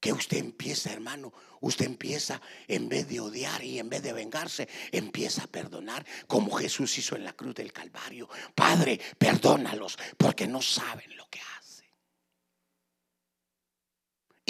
[0.00, 4.68] Que usted empieza, hermano, usted empieza en vez de odiar y en vez de vengarse,
[4.92, 8.28] empieza a perdonar como Jesús hizo en la cruz del Calvario.
[8.54, 11.67] Padre, perdónalos porque no saben lo que hacen.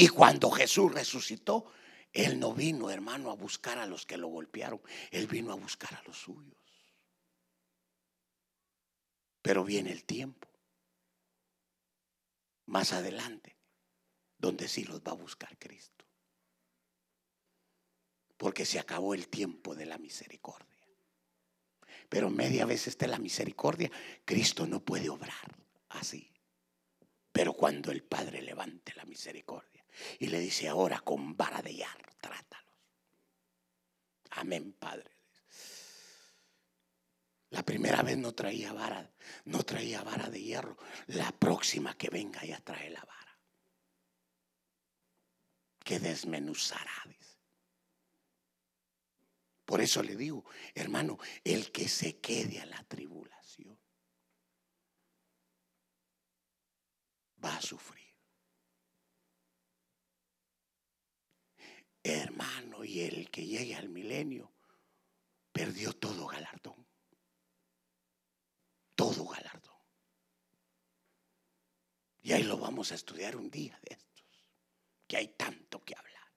[0.00, 1.72] Y cuando Jesús resucitó,
[2.12, 4.80] Él no vino, hermano, a buscar a los que lo golpearon.
[5.10, 6.56] Él vino a buscar a los suyos.
[9.42, 10.46] Pero viene el tiempo.
[12.66, 13.56] Más adelante,
[14.38, 16.04] donde sí los va a buscar Cristo.
[18.36, 20.78] Porque se acabó el tiempo de la misericordia.
[22.08, 23.90] Pero media vez está la misericordia,
[24.24, 26.32] Cristo no puede obrar así.
[27.32, 29.77] Pero cuando el Padre levante la misericordia
[30.18, 32.74] y le dice, ahora con vara de hierro, trátalos.
[34.30, 35.10] Amén, Padre.
[37.50, 39.10] La primera vez no traía vara,
[39.46, 40.76] no traía vara de hierro.
[41.06, 43.38] La próxima que venga ya trae la vara.
[45.82, 47.08] Que desmenuzará.
[49.68, 53.78] Por eso le digo, hermano, el que se quede a la tribulación
[57.44, 58.07] va a sufrir.
[62.12, 64.52] Hermano, y el que llegue al milenio
[65.52, 66.86] perdió todo galardón.
[68.94, 69.76] Todo galardón.
[72.22, 74.44] Y ahí lo vamos a estudiar un día de estos,
[75.06, 76.32] que hay tanto que hablar.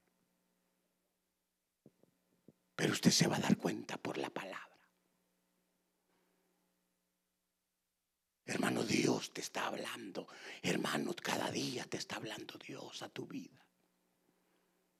[2.76, 4.72] Pero usted se va a dar cuenta por la palabra.
[8.45, 10.28] Hermano, Dios te está hablando.
[10.61, 13.65] Hermano, cada día te está hablando Dios a tu vida.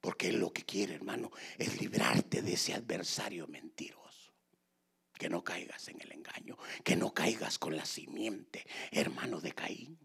[0.02, 4.34] Porque Él lo que quiere, hermano, es librarte de ese adversario mentiroso.
[5.16, 9.96] Que no caigas en el engaño, que no caigas con la simiente, hermano de Caín,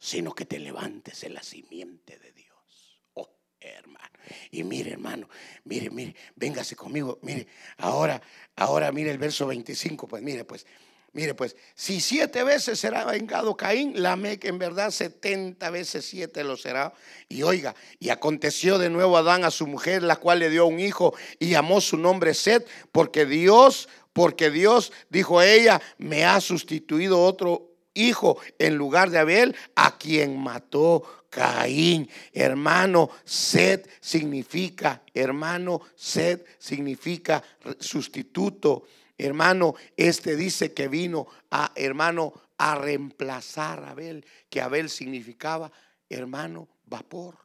[0.00, 3.00] sino que te levantes en la simiente de Dios.
[3.14, 4.18] Oh, hermano.
[4.50, 5.28] Y mire, hermano,
[5.62, 7.46] mire, mire, véngase conmigo, mire,
[7.76, 8.20] ahora,
[8.56, 10.66] ahora mire el verso 25, pues mire, pues
[11.14, 13.92] Mire, pues, si siete veces será vengado Caín,
[14.40, 16.94] que en verdad setenta veces siete lo será.
[17.28, 20.80] Y oiga, y aconteció de nuevo Adán a su mujer, la cual le dio un
[20.80, 27.22] hijo y llamó su nombre Set, porque Dios, porque Dios, dijo ella, me ha sustituido
[27.22, 32.08] otro hijo en lugar de Abel, a quien mató Caín.
[32.32, 37.42] Hermano, Set significa, hermano, Set significa
[37.78, 38.84] sustituto.
[39.18, 45.70] Hermano, este dice que vino a, hermano, a reemplazar a Abel, que Abel significaba,
[46.08, 47.36] hermano, vapor.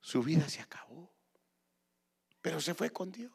[0.00, 1.12] Su vida se acabó,
[2.40, 3.32] pero se fue con Dios.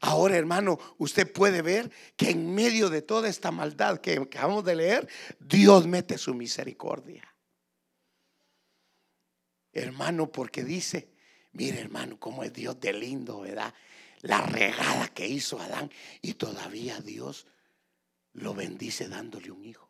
[0.00, 4.76] Ahora, hermano, usted puede ver que en medio de toda esta maldad que acabamos de
[4.76, 5.08] leer,
[5.40, 7.28] Dios mete su misericordia.
[9.72, 11.11] Hermano, porque dice
[11.52, 13.72] Mire, hermano, cómo es Dios de lindo, ¿verdad?
[14.20, 15.90] La regada que hizo Adán
[16.22, 17.46] y todavía Dios
[18.34, 19.88] lo bendice dándole un hijo.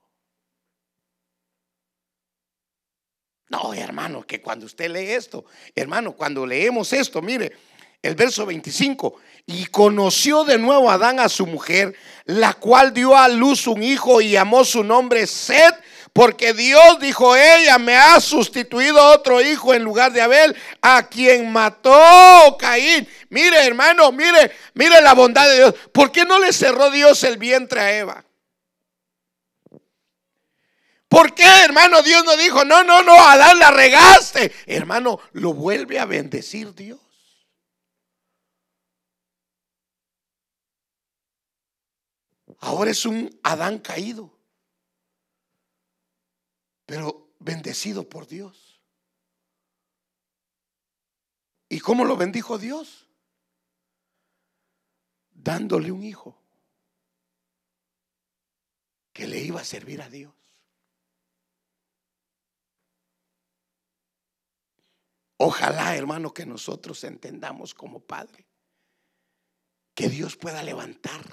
[3.49, 5.45] No, hermano, que cuando usted lee esto,
[5.75, 7.53] hermano, cuando leemos esto, mire,
[8.01, 9.15] el verso 25,
[9.47, 11.95] y conoció de nuevo Adán a su mujer,
[12.25, 15.75] la cual dio a luz un hijo y llamó su nombre Sed
[16.13, 21.51] porque Dios, dijo ella, me ha sustituido otro hijo en lugar de Abel, a quien
[21.51, 23.09] mató Caín.
[23.31, 25.75] Mire, hermano, mire, mire la bondad de Dios.
[25.91, 28.25] ¿Por qué no le cerró Dios el vientre a Eva?
[31.09, 32.03] ¿Por qué, hermano?
[32.03, 34.53] Dios no dijo, no, no, no, Adán la regaste.
[34.67, 37.01] Hermano, lo vuelve a bendecir Dios.
[42.61, 44.32] Ahora es un Adán caído
[46.87, 48.81] pero bendecido por Dios.
[51.69, 53.09] ¿Y cómo lo bendijo Dios?
[55.31, 56.39] Dándole un hijo
[59.13, 60.35] que le iba a servir a Dios.
[65.39, 68.47] Ojalá, hermano, que nosotros entendamos como Padre
[69.95, 71.25] que Dios pueda levantar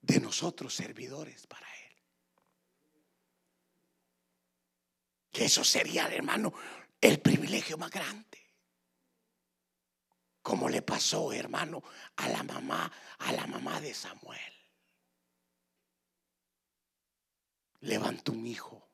[0.00, 1.75] de nosotros servidores para Él.
[5.36, 6.54] Que eso sería, hermano,
[6.98, 8.54] el privilegio más grande.
[10.40, 11.82] Como le pasó, hermano,
[12.16, 14.54] a la mamá, a la mamá de Samuel.
[17.80, 18.90] Levantó un hijo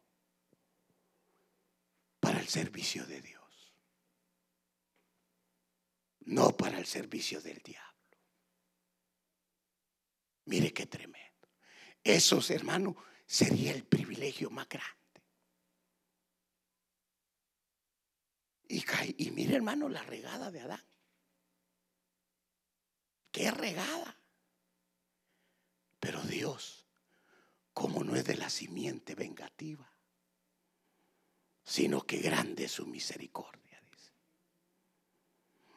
[2.19, 3.73] para el servicio de Dios.
[6.23, 8.19] No para el servicio del diablo.
[10.47, 11.51] Mire qué tremendo.
[12.03, 15.02] Esos, hermano, sería el privilegio más grande.
[18.73, 20.83] Y, mire hermano la regada de Adán.
[23.31, 24.19] Qué regada.
[26.01, 26.87] Pero Dios,
[27.75, 29.87] como no es de la simiente vengativa,
[31.63, 34.13] sino que grande es su misericordia, dice.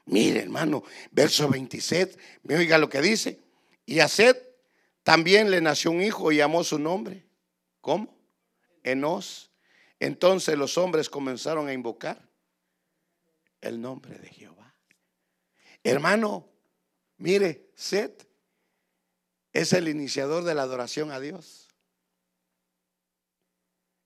[0.06, 0.82] Mire, hermano,
[1.12, 3.42] verso 27, me oiga lo que dice.
[3.86, 4.38] Y a Sed
[5.04, 7.28] también le nació un hijo y llamó su nombre.
[7.82, 8.18] ¿Cómo?
[8.84, 9.52] Enos.
[10.00, 12.26] Entonces los hombres comenzaron a invocar
[13.62, 14.76] el nombre de Jehová.
[15.84, 16.50] Hermano,
[17.18, 18.28] mire, Set
[19.54, 21.68] es el iniciador de la adoración a Dios.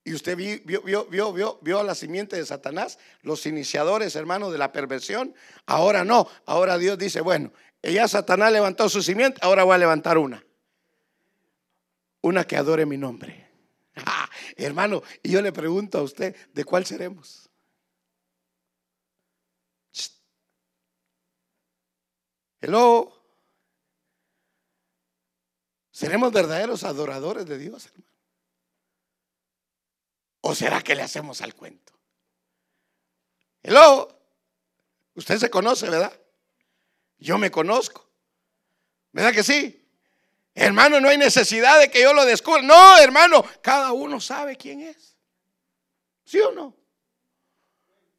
[0.04, 4.58] Y usted vio, vio, vio, vio, vio la simiente de Satanás, los iniciadores, hermano, de
[4.58, 5.34] la perversión.
[5.66, 10.18] Ahora no, ahora Dios dice, bueno, ella Satanás levantó su simiente, ahora voy a levantar
[10.18, 10.44] una.
[12.22, 13.48] Una que adore mi nombre.
[14.06, 17.39] Ah, hermano, y yo le pregunto a usted, ¿de cuál seremos?
[22.60, 23.10] Hello.
[25.90, 28.10] ¿Seremos verdaderos adoradores de Dios, hermano?
[30.42, 31.92] ¿O será que le hacemos al cuento?
[33.62, 34.16] Hello.
[35.14, 36.18] Usted se conoce, ¿verdad?
[37.18, 38.08] Yo me conozco.
[39.12, 39.76] ¿Verdad que sí?
[40.54, 42.62] Hermano, no hay necesidad de que yo lo descubra.
[42.62, 45.16] No, hermano, cada uno sabe quién es.
[46.24, 46.76] ¿Sí o no?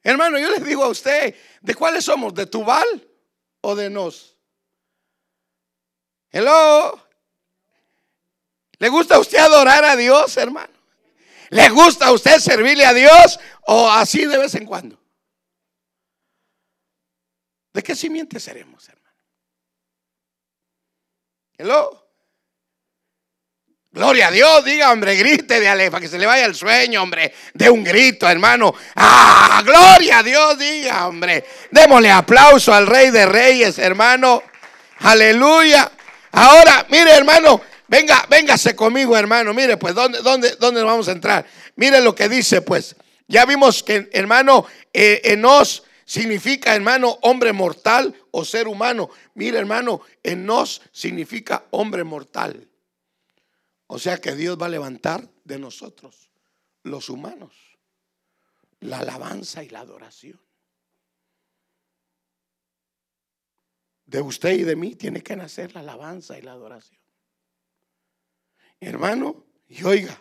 [0.04, 2.34] Hermano, yo les digo a usted, ¿de cuáles somos?
[2.34, 3.11] ¿De Tubal
[3.62, 4.38] o de Nos?
[6.32, 7.00] Hello.
[8.80, 10.74] ¿Le gusta a usted adorar a Dios, hermano?
[11.50, 14.98] ¿Le gusta a usted servirle a Dios o así de vez en cuando?
[17.74, 19.18] ¿De qué simiente seremos, hermano?
[21.58, 22.01] Hello.
[23.94, 27.04] Gloria a Dios, diga, hombre, grite de ale, para que se le vaya el sueño,
[27.04, 28.74] hombre, de un grito, hermano.
[28.96, 31.44] Ah, gloria a Dios, diga, hombre.
[31.70, 34.44] Démosle aplauso al Rey de Reyes, hermano.
[35.00, 35.92] Aleluya.
[36.32, 39.54] Ahora, mire, hermano, venga, véngase conmigo, hermano.
[39.54, 41.46] Mire, pues, ¿dónde, dónde, dónde vamos a entrar?
[41.76, 42.96] Mire lo que dice, pues.
[43.28, 49.10] Ya vimos que, hermano, eh, Enos significa, hermano, hombre mortal o ser humano.
[49.34, 52.71] Mire, hermano, Enos significa hombre mortal.
[53.94, 56.32] O sea que Dios va a levantar de nosotros,
[56.84, 57.54] los humanos,
[58.80, 60.40] la alabanza y la adoración.
[64.06, 67.02] De usted y de mí tiene que nacer la alabanza y la adoración.
[68.80, 70.18] Hermano, y oiga,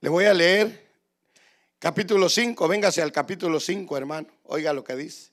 [0.00, 0.94] le voy a leer
[1.78, 5.29] capítulo 5, véngase al capítulo 5, hermano, oiga lo que dice.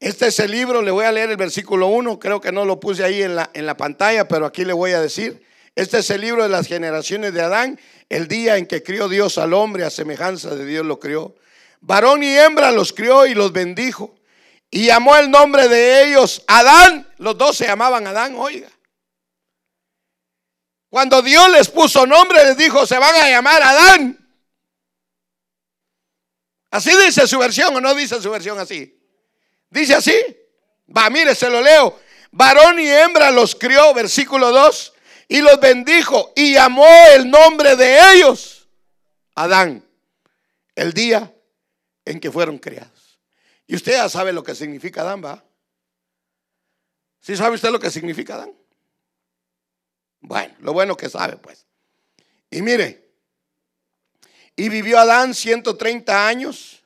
[0.00, 2.80] Este es el libro, le voy a leer el versículo 1, creo que no lo
[2.80, 5.44] puse ahí en la, en la pantalla, pero aquí le voy a decir.
[5.76, 7.78] Este es el libro de las generaciones de Adán,
[8.08, 11.36] el día en que crió Dios al hombre, a semejanza de Dios lo crió.
[11.80, 14.14] Varón y hembra los crió y los bendijo.
[14.70, 17.06] Y llamó el nombre de ellos Adán.
[17.18, 18.68] Los dos se llamaban Adán, oiga.
[20.88, 24.16] Cuando Dios les puso nombre, les dijo, se van a llamar Adán.
[26.70, 28.99] Así dice su versión o no dice su versión así.
[29.70, 30.14] Dice así.
[30.94, 31.98] Va, mire, se lo leo.
[32.32, 34.92] Varón y hembra los crió, versículo 2,
[35.28, 38.68] y los bendijo y llamó el nombre de ellos
[39.34, 39.84] Adán,
[40.74, 41.32] el día
[42.04, 43.20] en que fueron criados.
[43.66, 45.44] Y usted ya sabe lo que significa Adán, ¿va?
[47.20, 48.52] ¿Sí sabe usted lo que significa Adán?
[50.20, 51.66] Bueno, lo bueno que sabe, pues.
[52.50, 53.08] Y mire,
[54.56, 56.79] y vivió Adán 130 años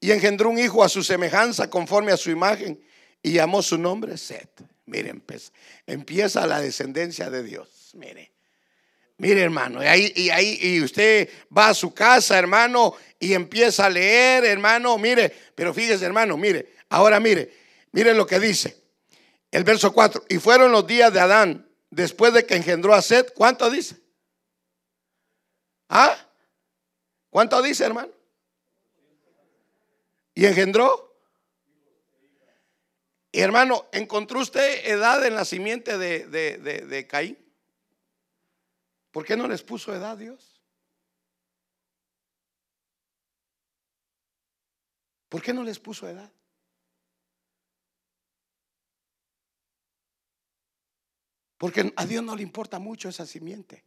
[0.00, 2.82] y engendró un hijo a su semejanza conforme a su imagen
[3.22, 4.64] y llamó su nombre Set.
[4.86, 5.22] Miren,
[5.86, 7.90] empieza la descendencia de Dios.
[7.94, 8.32] Mire,
[9.18, 13.86] mire hermano, y ahí, y ahí y usted va a su casa, hermano, y empieza
[13.86, 17.52] a leer, hermano, mire, pero fíjese, hermano, mire, ahora mire,
[17.92, 18.76] mire lo que dice.
[19.50, 23.32] El verso 4, y fueron los días de Adán después de que engendró a Set,
[23.34, 23.96] ¿cuánto dice?
[25.88, 26.16] ¿Ah?
[27.28, 28.19] ¿Cuánto dice, hermano?
[30.34, 31.10] Y engendró.
[33.32, 37.38] Y hermano, ¿encontró usted edad en la simiente de, de, Caín?
[39.12, 40.60] ¿Por qué no les puso edad Dios?
[45.28, 46.32] ¿Por qué no les puso edad?
[51.56, 53.84] Porque a Dios no le importa mucho esa simiente.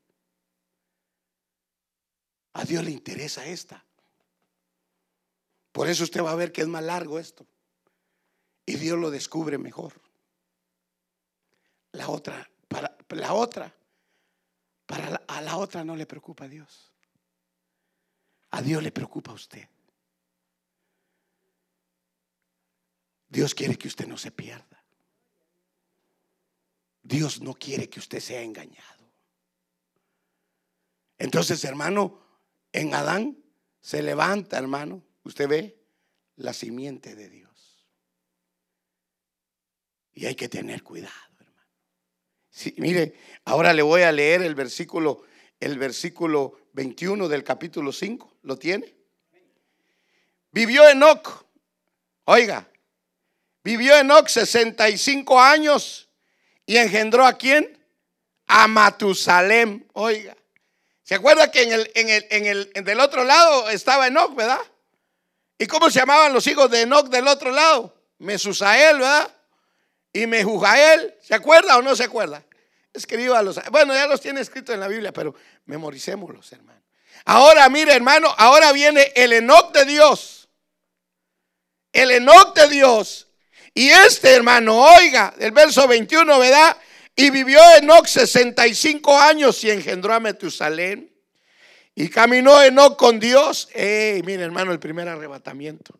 [2.54, 3.84] A Dios le interesa esta.
[5.74, 7.46] Por eso usted va a ver que es más largo esto.
[8.66, 10.00] Y Dios lo descubre mejor.
[11.92, 13.76] La otra, para la otra,
[15.28, 16.94] a la otra no le preocupa a Dios.
[18.52, 19.68] A Dios le preocupa a usted.
[23.28, 24.84] Dios quiere que usted no se pierda.
[27.02, 29.12] Dios no quiere que usted sea engañado.
[31.18, 32.20] Entonces, hermano,
[32.72, 33.44] en Adán
[33.82, 35.84] se levanta, hermano, Usted ve
[36.36, 37.88] la simiente de Dios.
[40.14, 41.70] Y hay que tener cuidado, hermano.
[42.78, 43.16] mire,
[43.46, 45.24] ahora le voy a leer el versículo,
[45.60, 48.38] el versículo 21 del capítulo 5.
[48.44, 48.94] ¿Lo tiene?
[50.52, 51.46] Vivió Enoch.
[52.26, 52.70] Oiga,
[53.64, 56.10] vivió Enoch 65 años
[56.66, 57.80] y engendró a quién?
[58.48, 59.88] A Matusalem.
[59.94, 60.38] Oiga.
[61.02, 64.62] ¿Se acuerda que en el, en el, en el, del otro lado estaba Enoch, verdad?
[65.58, 67.96] ¿Y cómo se llamaban los hijos de Enoch del otro lado?
[68.20, 69.36] Mesusael, ¿verdad?
[70.12, 71.16] Y Mejujael.
[71.22, 72.44] ¿Se acuerda o no se acuerda?
[73.44, 75.34] los Bueno, ya los tiene escritos en la Biblia, pero
[75.66, 76.82] memoricémoslos, hermano.
[77.26, 80.50] Ahora, mire, hermano, ahora viene el Enoch de Dios.
[81.92, 83.28] El Enoch de Dios.
[83.74, 86.78] Y este, hermano, oiga, el verso 21, ¿verdad?
[87.16, 91.13] Y vivió Enoch 65 años y engendró a Metusalén.
[91.96, 93.70] Y caminó Enoch con Dios.
[93.74, 96.00] Ey, mire, hermano, el primer arrebatamiento.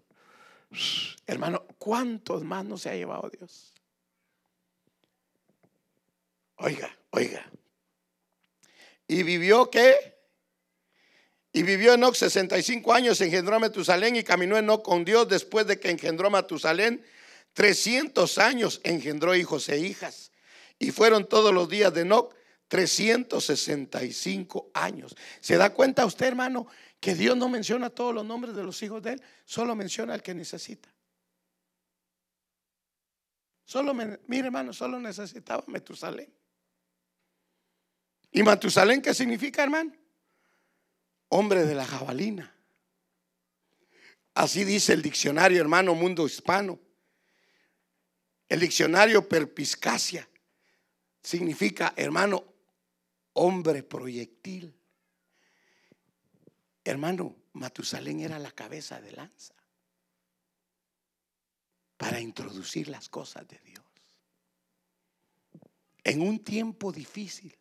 [1.28, 3.74] Hermano, ¿cuántos más no se ha llevado Dios?
[6.58, 7.50] Oiga, oiga.
[9.08, 10.14] ¿Y vivió qué?
[11.52, 15.92] Y vivió Enoch 65 años, engendró a y caminó Enoch con Dios después de que
[15.92, 17.06] engendró a Matusalén.
[17.54, 20.32] 300 años engendró hijos e hijas.
[20.80, 22.34] Y fueron todos los días de Enoch
[22.74, 25.16] 365 años.
[25.40, 26.66] ¿Se da cuenta usted, hermano,
[27.00, 29.22] que Dios no menciona todos los nombres de los hijos de él?
[29.46, 30.92] Solo menciona al que necesita.
[33.64, 36.34] Solo, mire hermano, solo necesitaba Metusalén.
[38.32, 39.94] ¿Y Matusalén qué significa, hermano?
[41.30, 42.56] Hombre de la jabalina.
[44.34, 46.80] Así dice el diccionario, hermano, mundo hispano.
[48.50, 50.28] El diccionario perpiscacia
[51.22, 52.53] significa, hermano,
[53.34, 54.74] hombre proyectil.
[56.84, 59.54] Hermano, Matusalén era la cabeza de lanza
[61.98, 63.86] para introducir las cosas de Dios.
[66.04, 67.58] En un tiempo difícil.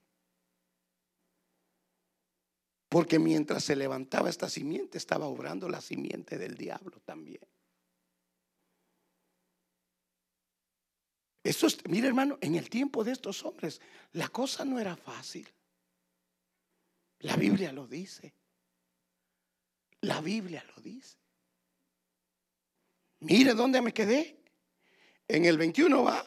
[2.88, 7.40] Porque mientras se levantaba esta simiente, estaba obrando la simiente del diablo también.
[11.44, 13.80] Esto es, mire hermano, en el tiempo de estos hombres,
[14.12, 15.48] la cosa no era fácil.
[17.22, 18.34] La Biblia lo dice.
[20.00, 21.16] La Biblia lo dice.
[23.20, 24.36] Mire dónde me quedé.
[25.28, 26.26] En el 21 va.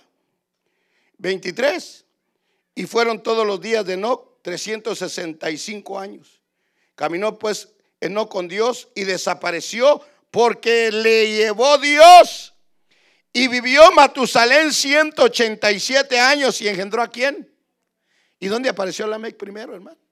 [1.18, 2.06] 23.
[2.76, 6.42] Y fueron todos los días de Enoch 365 años.
[6.96, 12.54] Caminó pues Enoch con Dios y desapareció porque le llevó Dios.
[13.34, 17.54] Y vivió Matusalén 187 años y engendró a quién.
[18.40, 20.05] ¿Y dónde apareció Lamec primero, hermano?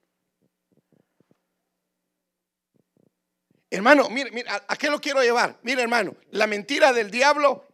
[3.74, 5.58] Hermano, mire, mire, ¿a qué lo quiero llevar?
[5.62, 7.66] Mire, hermano, la mentira del diablo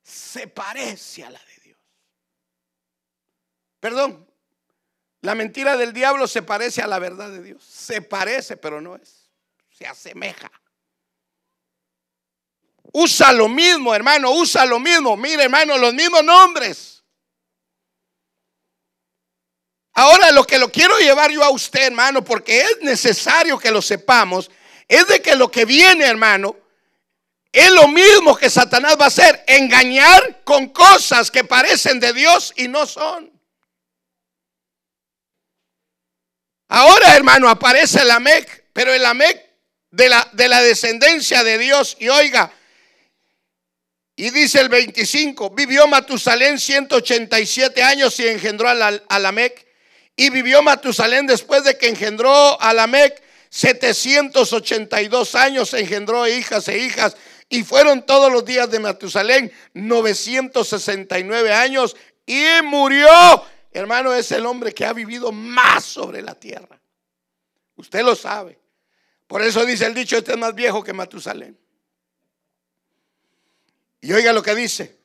[0.00, 1.78] se parece a la de Dios.
[3.80, 4.30] Perdón,
[5.22, 7.64] la mentira del diablo se parece a la verdad de Dios.
[7.64, 9.28] Se parece, pero no es.
[9.72, 10.52] Se asemeja.
[12.92, 15.16] Usa lo mismo, hermano, usa lo mismo.
[15.16, 17.02] Mire, hermano, los mismos nombres.
[19.94, 23.82] Ahora lo que lo quiero llevar yo a usted, hermano, porque es necesario que lo
[23.82, 24.48] sepamos,
[24.90, 26.56] es de que lo que viene, hermano,
[27.52, 32.52] es lo mismo que Satanás va a hacer, engañar con cosas que parecen de Dios
[32.56, 33.30] y no son.
[36.68, 39.40] Ahora, hermano, aparece el Amec, pero el Amec
[39.92, 41.96] de la, de la descendencia de Dios.
[42.00, 42.52] Y oiga,
[44.16, 49.68] y dice el 25, vivió Matusalén 187 años y engendró a Lamec.
[50.16, 57.16] Y vivió Matusalén después de que engendró a Lamec 782 años, engendró hijas e hijas.
[57.48, 63.08] Y fueron todos los días de Matusalén 969 años y murió
[63.72, 66.80] hermano, es el hombre que ha vivido más sobre la tierra.
[67.76, 68.58] Usted lo sabe.
[69.26, 71.58] Por eso dice el dicho, este es más viejo que Matusalén.
[74.00, 74.98] Y oiga lo que dice.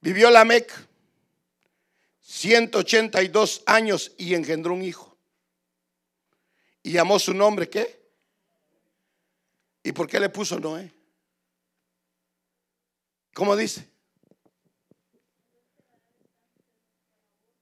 [0.00, 0.72] Vivió Lamec
[2.22, 5.09] 182 años y engendró un hijo.
[6.82, 8.00] Y llamó su nombre, ¿qué?
[9.82, 10.92] ¿Y por qué le puso Noé?
[13.34, 13.88] ¿Cómo dice?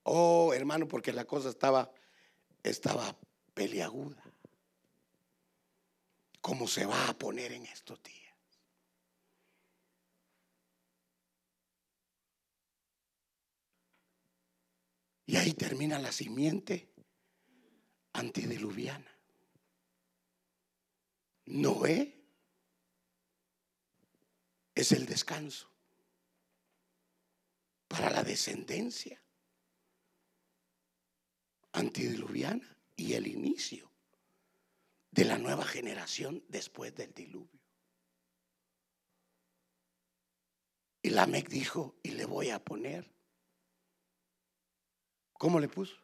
[0.05, 1.93] Oh, hermano, porque la cosa estaba,
[2.63, 3.17] estaba
[3.55, 4.23] peliaguda.
[6.41, 8.35] ¿Cómo se va a poner en estos días?
[15.27, 16.89] Y ahí termina la simiente
[18.13, 19.11] antediluviana.
[21.47, 22.15] Noé
[24.75, 25.71] es el descanso
[27.89, 29.21] para la descendencia
[31.73, 33.91] antediluviana y el inicio
[35.11, 37.61] de la nueva generación después del diluvio.
[41.03, 43.11] Y Lamec dijo, y le voy a poner.
[45.33, 45.97] ¿Cómo le puso?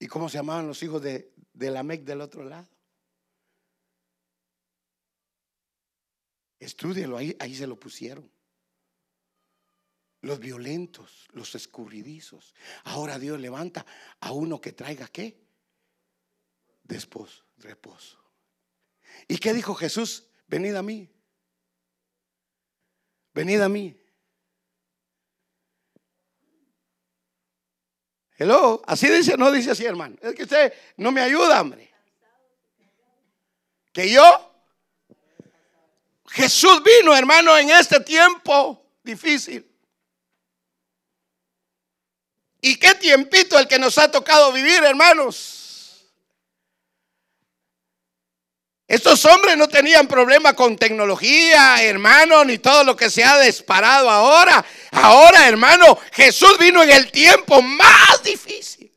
[0.00, 2.68] ¿Y cómo se llamaban los hijos de, de Lamec del otro lado?
[6.58, 8.28] Estúdielo, ahí, ahí se lo pusieron
[10.22, 12.54] los violentos, los escurridizos.
[12.84, 13.86] Ahora Dios levanta
[14.20, 15.40] a uno que traiga qué?
[16.82, 18.18] Después, reposo.
[19.28, 20.26] ¿Y qué dijo Jesús?
[20.46, 21.10] Venid a mí.
[23.32, 23.99] Venid a mí.
[28.40, 30.16] Hello, así dice, no dice así, hermano.
[30.22, 31.92] Es que usted no me ayuda, hombre.
[33.92, 34.22] Que yo,
[36.26, 39.70] Jesús vino, hermano, en este tiempo difícil.
[42.62, 45.59] ¿Y qué tiempito el que nos ha tocado vivir, hermanos?
[48.90, 54.10] Estos hombres no tenían problema con tecnología, hermano, ni todo lo que se ha disparado
[54.10, 54.64] ahora.
[54.90, 58.92] Ahora, hermano, Jesús vino en el tiempo más difícil.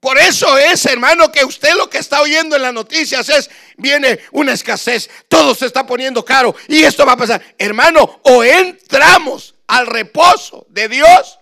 [0.00, 4.18] Por eso es, hermano, que usted lo que está oyendo en las noticias es, viene
[4.32, 7.40] una escasez, todo se está poniendo caro y esto va a pasar.
[7.56, 11.38] Hermano, o entramos al reposo de Dios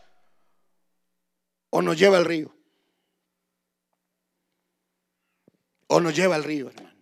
[1.70, 2.57] o nos lleva el río.
[5.88, 6.96] O nos lleva al río, hermano.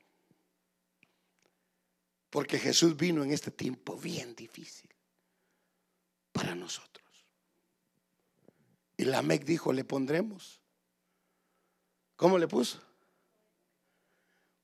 [2.31, 4.91] Porque Jesús vino en este tiempo bien difícil
[6.33, 7.07] para nosotros.
[8.97, 10.61] Y la Mec dijo, le pondremos.
[12.17, 12.81] ¿Cómo le puso?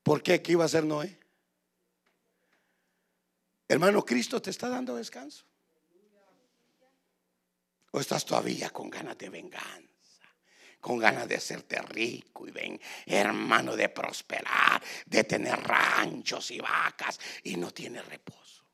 [0.02, 0.42] ¿Por qué?
[0.42, 1.18] ¿Qué iba a ser Noé?
[3.68, 5.44] Hermano, Cristo te está dando descanso.
[7.90, 9.91] ¿O estás todavía con ganas de venganza?
[10.82, 17.20] Con ganas de hacerte rico y ven, hermano, de prosperar, de tener ranchos y vacas
[17.44, 18.64] y no tiene reposo.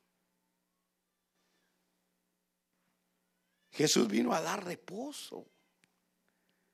[3.69, 5.45] Jesús vino a dar reposo,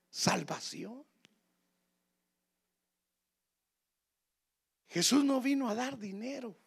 [0.10, 1.06] salvación.
[4.88, 6.58] Jesús no vino a dar dinero,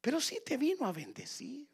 [0.00, 1.68] pero sí te vino a bendecir.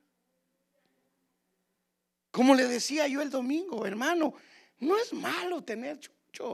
[2.31, 4.35] Como le decía yo el domingo, hermano,
[4.81, 5.99] no es malo tener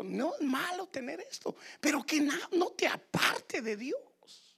[0.04, 4.56] no es malo tener esto, pero que no, te aparte de Dios.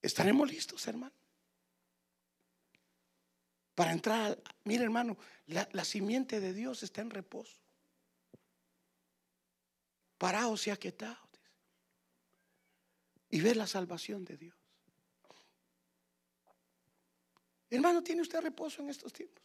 [0.00, 1.14] ¿Estaremos listos, hermano?
[3.74, 5.16] Para entrar, mire hermano,
[5.46, 7.58] la, simiente de Dios está en reposo.
[10.18, 11.18] Paraos y aquietados.
[13.30, 14.56] Y ver la salvación de Dios.
[17.70, 19.44] Hermano, ¿tiene usted reposo en estos tiempos?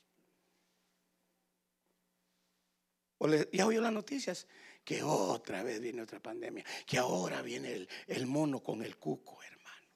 [3.19, 4.47] O ya oyó las noticias
[4.83, 9.41] que otra vez viene otra pandemia, que ahora viene el, el mono con el cuco,
[9.43, 9.87] hermano.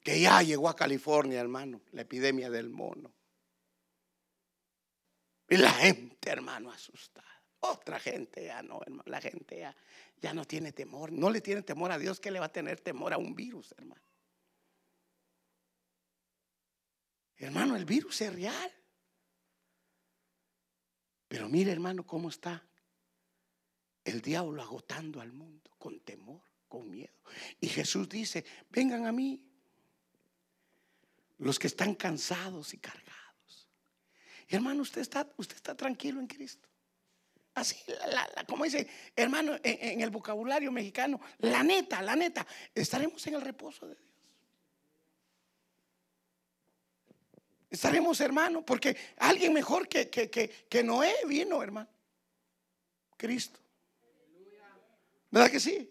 [0.00, 3.14] Que ya llegó a California, hermano, la epidemia del mono.
[5.48, 7.26] Y la gente, hermano, asustada.
[7.60, 9.04] Otra gente ya no, hermano.
[9.06, 9.74] La gente ya,
[10.20, 11.12] ya no tiene temor.
[11.12, 13.74] No le tiene temor a Dios, que le va a tener temor a un virus,
[13.78, 14.02] hermano.
[17.36, 18.77] Hermano, el virus es real.
[21.28, 22.66] Pero mire hermano cómo está
[24.04, 27.12] el diablo agotando al mundo con temor, con miedo.
[27.60, 29.44] Y Jesús dice, vengan a mí
[31.38, 33.68] los que están cansados y cargados.
[34.48, 36.68] hermano, usted está, usted está tranquilo en Cristo.
[37.54, 37.76] Así,
[38.46, 43.42] como dice, hermano, en, en el vocabulario mexicano, la neta, la neta, estaremos en el
[43.42, 44.07] reposo de Dios.
[47.70, 51.88] Estaremos, hermano, porque alguien mejor que, que, que, Noé vino, hermano.
[53.16, 53.60] Cristo.
[55.30, 55.90] ¿Verdad que sí?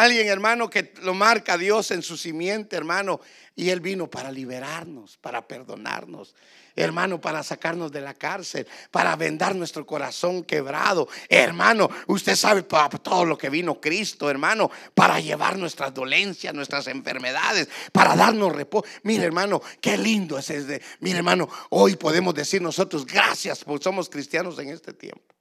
[0.00, 3.20] Alguien, hermano, que lo marca Dios en su simiente, hermano.
[3.54, 6.34] Y Él vino para liberarnos, para perdonarnos,
[6.74, 11.06] hermano, para sacarnos de la cárcel, para vendar nuestro corazón quebrado.
[11.28, 17.68] Hermano, usted sabe todo lo que vino Cristo, hermano, para llevar nuestras dolencias, nuestras enfermedades,
[17.92, 18.86] para darnos reposo.
[19.02, 20.80] Mire, hermano, qué lindo es ese.
[21.00, 25.34] Mire, hermano, hoy podemos decir nosotros gracias porque somos cristianos en este tiempo.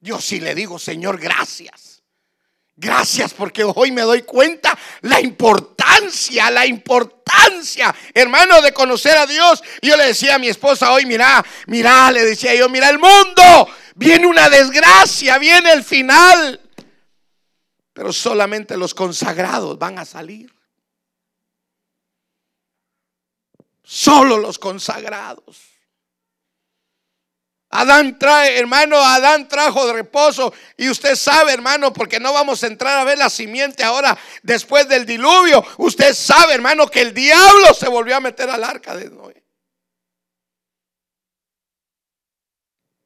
[0.00, 1.97] Yo sí le digo, Señor, gracias.
[2.80, 9.64] Gracias porque hoy me doy cuenta la importancia, la importancia, hermano, de conocer a Dios.
[9.82, 13.68] Yo le decía a mi esposa hoy, mira, mira, le decía yo, mira el mundo,
[13.96, 16.60] viene una desgracia, viene el final.
[17.92, 20.54] Pero solamente los consagrados van a salir.
[23.82, 25.67] Solo los consagrados.
[27.78, 30.52] Adán trae, hermano, Adán trajo de reposo.
[30.76, 34.88] Y usted sabe, hermano, porque no vamos a entrar a ver la simiente ahora después
[34.88, 35.64] del diluvio.
[35.76, 39.44] Usted sabe, hermano, que el diablo se volvió a meter al arca de Noé.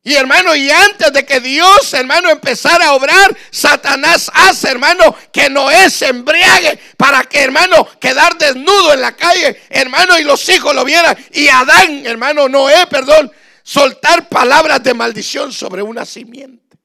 [0.04, 5.50] Y hermano, y antes de que Dios, hermano, empezara a obrar, Satanás hace, hermano, que
[5.50, 10.74] Noé se embriague para que, hermano, quedar desnudo en la calle, hermano, y los hijos
[10.74, 11.14] lo vieran.
[11.32, 13.30] Y Adán, hermano, Noé, perdón,
[13.62, 16.78] soltar palabras de maldición sobre una simiente.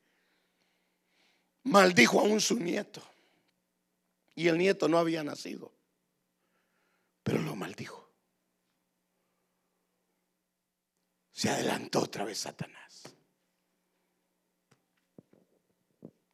[1.63, 3.03] Maldijo aún su nieto.
[4.35, 5.73] Y el nieto no había nacido.
[7.23, 8.07] Pero lo maldijo.
[11.31, 13.03] Se adelantó otra vez Satanás.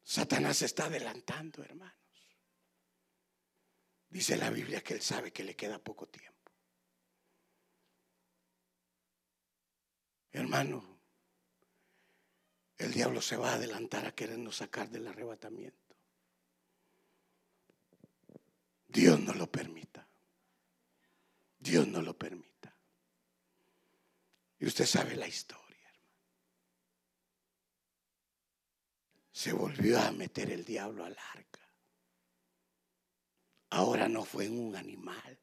[0.02, 1.94] Satanás se está adelantando, hermanos.
[4.08, 6.33] Dice la Biblia que él sabe que le queda poco tiempo.
[10.34, 10.98] Hermano,
[12.76, 15.96] el diablo se va a adelantar a querernos sacar del arrebatamiento.
[18.88, 20.08] Dios no lo permita.
[21.56, 22.76] Dios no lo permita.
[24.58, 26.18] Y usted sabe la historia, hermano.
[29.30, 31.70] Se volvió a meter el diablo al arca.
[33.70, 35.40] Ahora no fue un animal.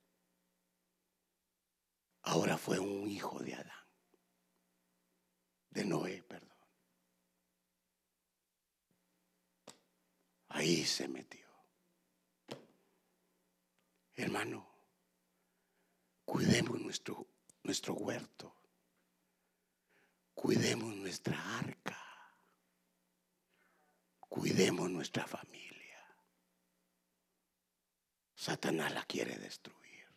[2.23, 3.80] Ahora fue un hijo de Adán.
[5.72, 6.49] De Noé, perdón.
[10.49, 11.47] Ahí se metió.
[14.15, 14.67] Hermano,
[16.26, 17.26] cuidemos nuestro,
[17.63, 18.53] nuestro huerto.
[20.34, 21.97] Cuidemos nuestra arca.
[24.19, 25.72] Cuidemos nuestra familia.
[28.36, 30.07] Satanás la quiere destruir.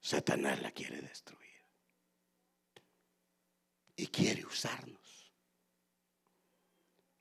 [0.00, 1.45] Satanás la quiere destruir.
[4.10, 5.32] Quiere usarnos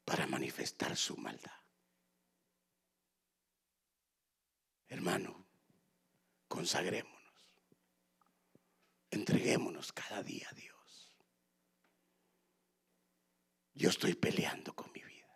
[0.06, 1.52] para manifestar su maldad.
[4.88, 5.48] Hermano,
[6.48, 7.16] consagrémonos.
[9.10, 11.18] Entreguémonos cada día a Dios.
[13.74, 15.34] Yo estoy peleando con mi vida.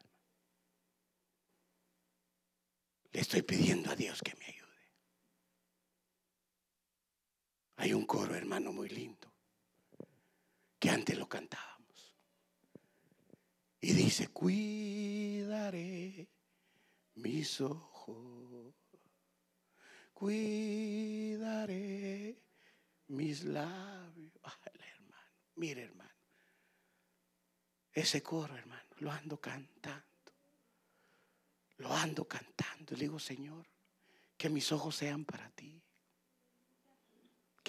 [3.12, 4.60] Le estoy pidiendo a Dios que me ayude.
[7.78, 9.29] Hay un coro, hermano, muy lindo,
[10.80, 12.16] que antes lo cantábamos.
[13.82, 16.28] Y dice, cuidaré
[17.16, 18.74] mis ojos,
[20.14, 21.62] cuidaré
[23.08, 24.34] mis labios.
[24.44, 24.54] Ay,
[24.96, 26.10] hermano, mire hermano,
[27.94, 30.06] ese coro, hermano, lo ando cantando.
[31.78, 32.96] Lo ando cantando.
[32.96, 33.66] Le digo, Señor,
[34.38, 35.82] que mis ojos sean para ti.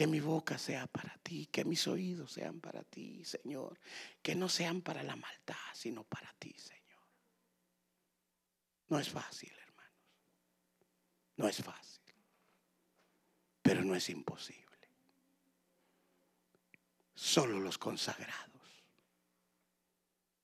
[0.01, 3.79] Que mi boca sea para ti, que mis oídos sean para ti, Señor.
[4.23, 7.03] Que no sean para la maldad, sino para ti, Señor.
[8.89, 9.93] No es fácil, hermanos.
[11.37, 12.15] No es fácil.
[13.61, 14.89] Pero no es imposible.
[17.15, 18.87] Solo los consagrados.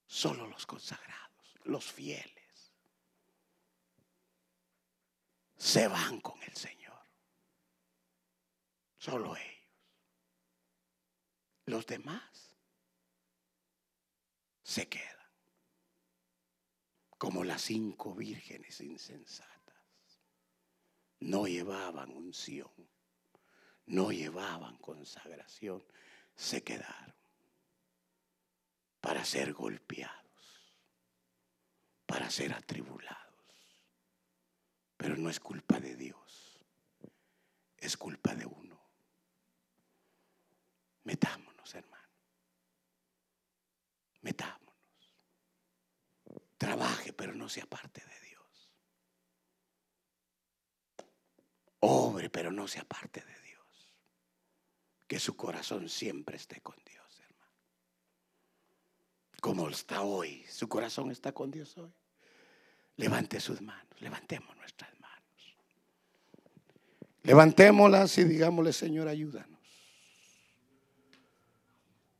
[0.07, 2.75] Solo los consagrados, los fieles,
[5.57, 6.86] se van con el Señor.
[9.07, 9.55] Solo ellos.
[11.67, 12.57] Los demás
[14.65, 15.31] se quedan
[17.17, 19.77] como las cinco vírgenes insensatas.
[21.21, 22.69] No llevaban unción,
[23.87, 25.85] no llevaban consagración,
[26.35, 27.15] se quedaron
[29.01, 30.75] para ser golpeados,
[32.07, 33.85] para ser atribulados.
[34.97, 36.59] Pero no es culpa de Dios,
[37.79, 38.76] es culpa de uno.
[41.07, 42.11] Metámonos, hermano.
[44.23, 44.75] Metámonos.
[46.59, 48.73] Trabaje, pero no se aparte de Dios.
[51.79, 53.95] Obre, pero no se aparte de Dios.
[55.07, 57.55] Que su corazón siempre esté con Dios, hermano.
[59.41, 61.95] Como está hoy, su corazón está con Dios hoy.
[62.97, 65.57] Levante sus manos, levantemos nuestras manos.
[67.23, 69.56] Levantémoslas y digámosle, Señor, ayúdanos.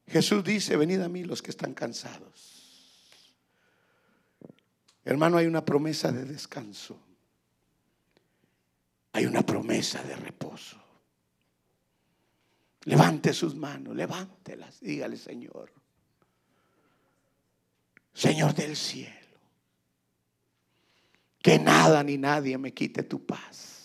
[0.09, 2.57] Jesús dice, venid a mí los que están cansados.
[5.05, 6.99] Hermano, hay una promesa de descanso.
[9.13, 10.77] Hay una promesa de reposo.
[12.85, 15.73] Levante sus manos, levántelas, dígale, Señor.
[18.13, 19.13] Señor del cielo,
[21.43, 23.77] que nada ni nadie me quite tu paz.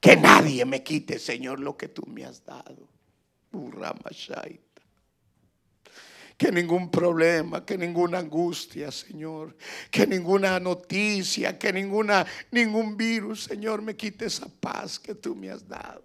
[0.00, 2.97] Que nadie me quite, Señor, lo que tú me has dado.
[6.36, 9.56] Que ningún problema, que ninguna angustia, Señor,
[9.90, 15.50] que ninguna noticia, que ninguna ningún virus, Señor, me quite esa paz que tú me
[15.50, 16.04] has dado.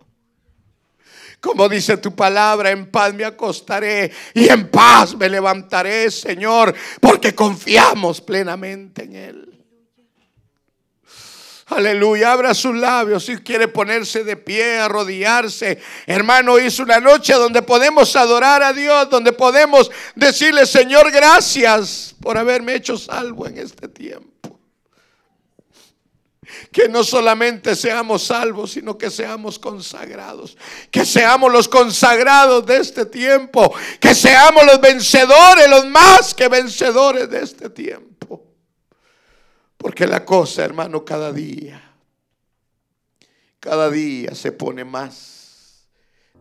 [1.39, 7.35] Como dice tu palabra, en paz me acostaré y en paz me levantaré, Señor, porque
[7.35, 9.62] confiamos plenamente en Él.
[11.67, 15.79] Aleluya, abra sus labios si quiere ponerse de pie, arrodillarse.
[16.05, 22.37] Hermano, hizo una noche donde podemos adorar a Dios, donde podemos decirle, Señor, gracias por
[22.37, 24.59] haberme hecho salvo en este tiempo.
[26.71, 30.57] Que no solamente seamos salvos, sino que seamos consagrados.
[30.91, 33.73] Que seamos los consagrados de este tiempo.
[34.01, 38.52] Que seamos los vencedores, los más que vencedores de este tiempo.
[39.83, 41.81] Porque la cosa, hermano, cada día,
[43.59, 45.89] cada día se pone más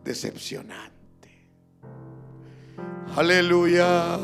[0.05, 1.49] decepcionante.
[3.17, 4.17] Aleluya.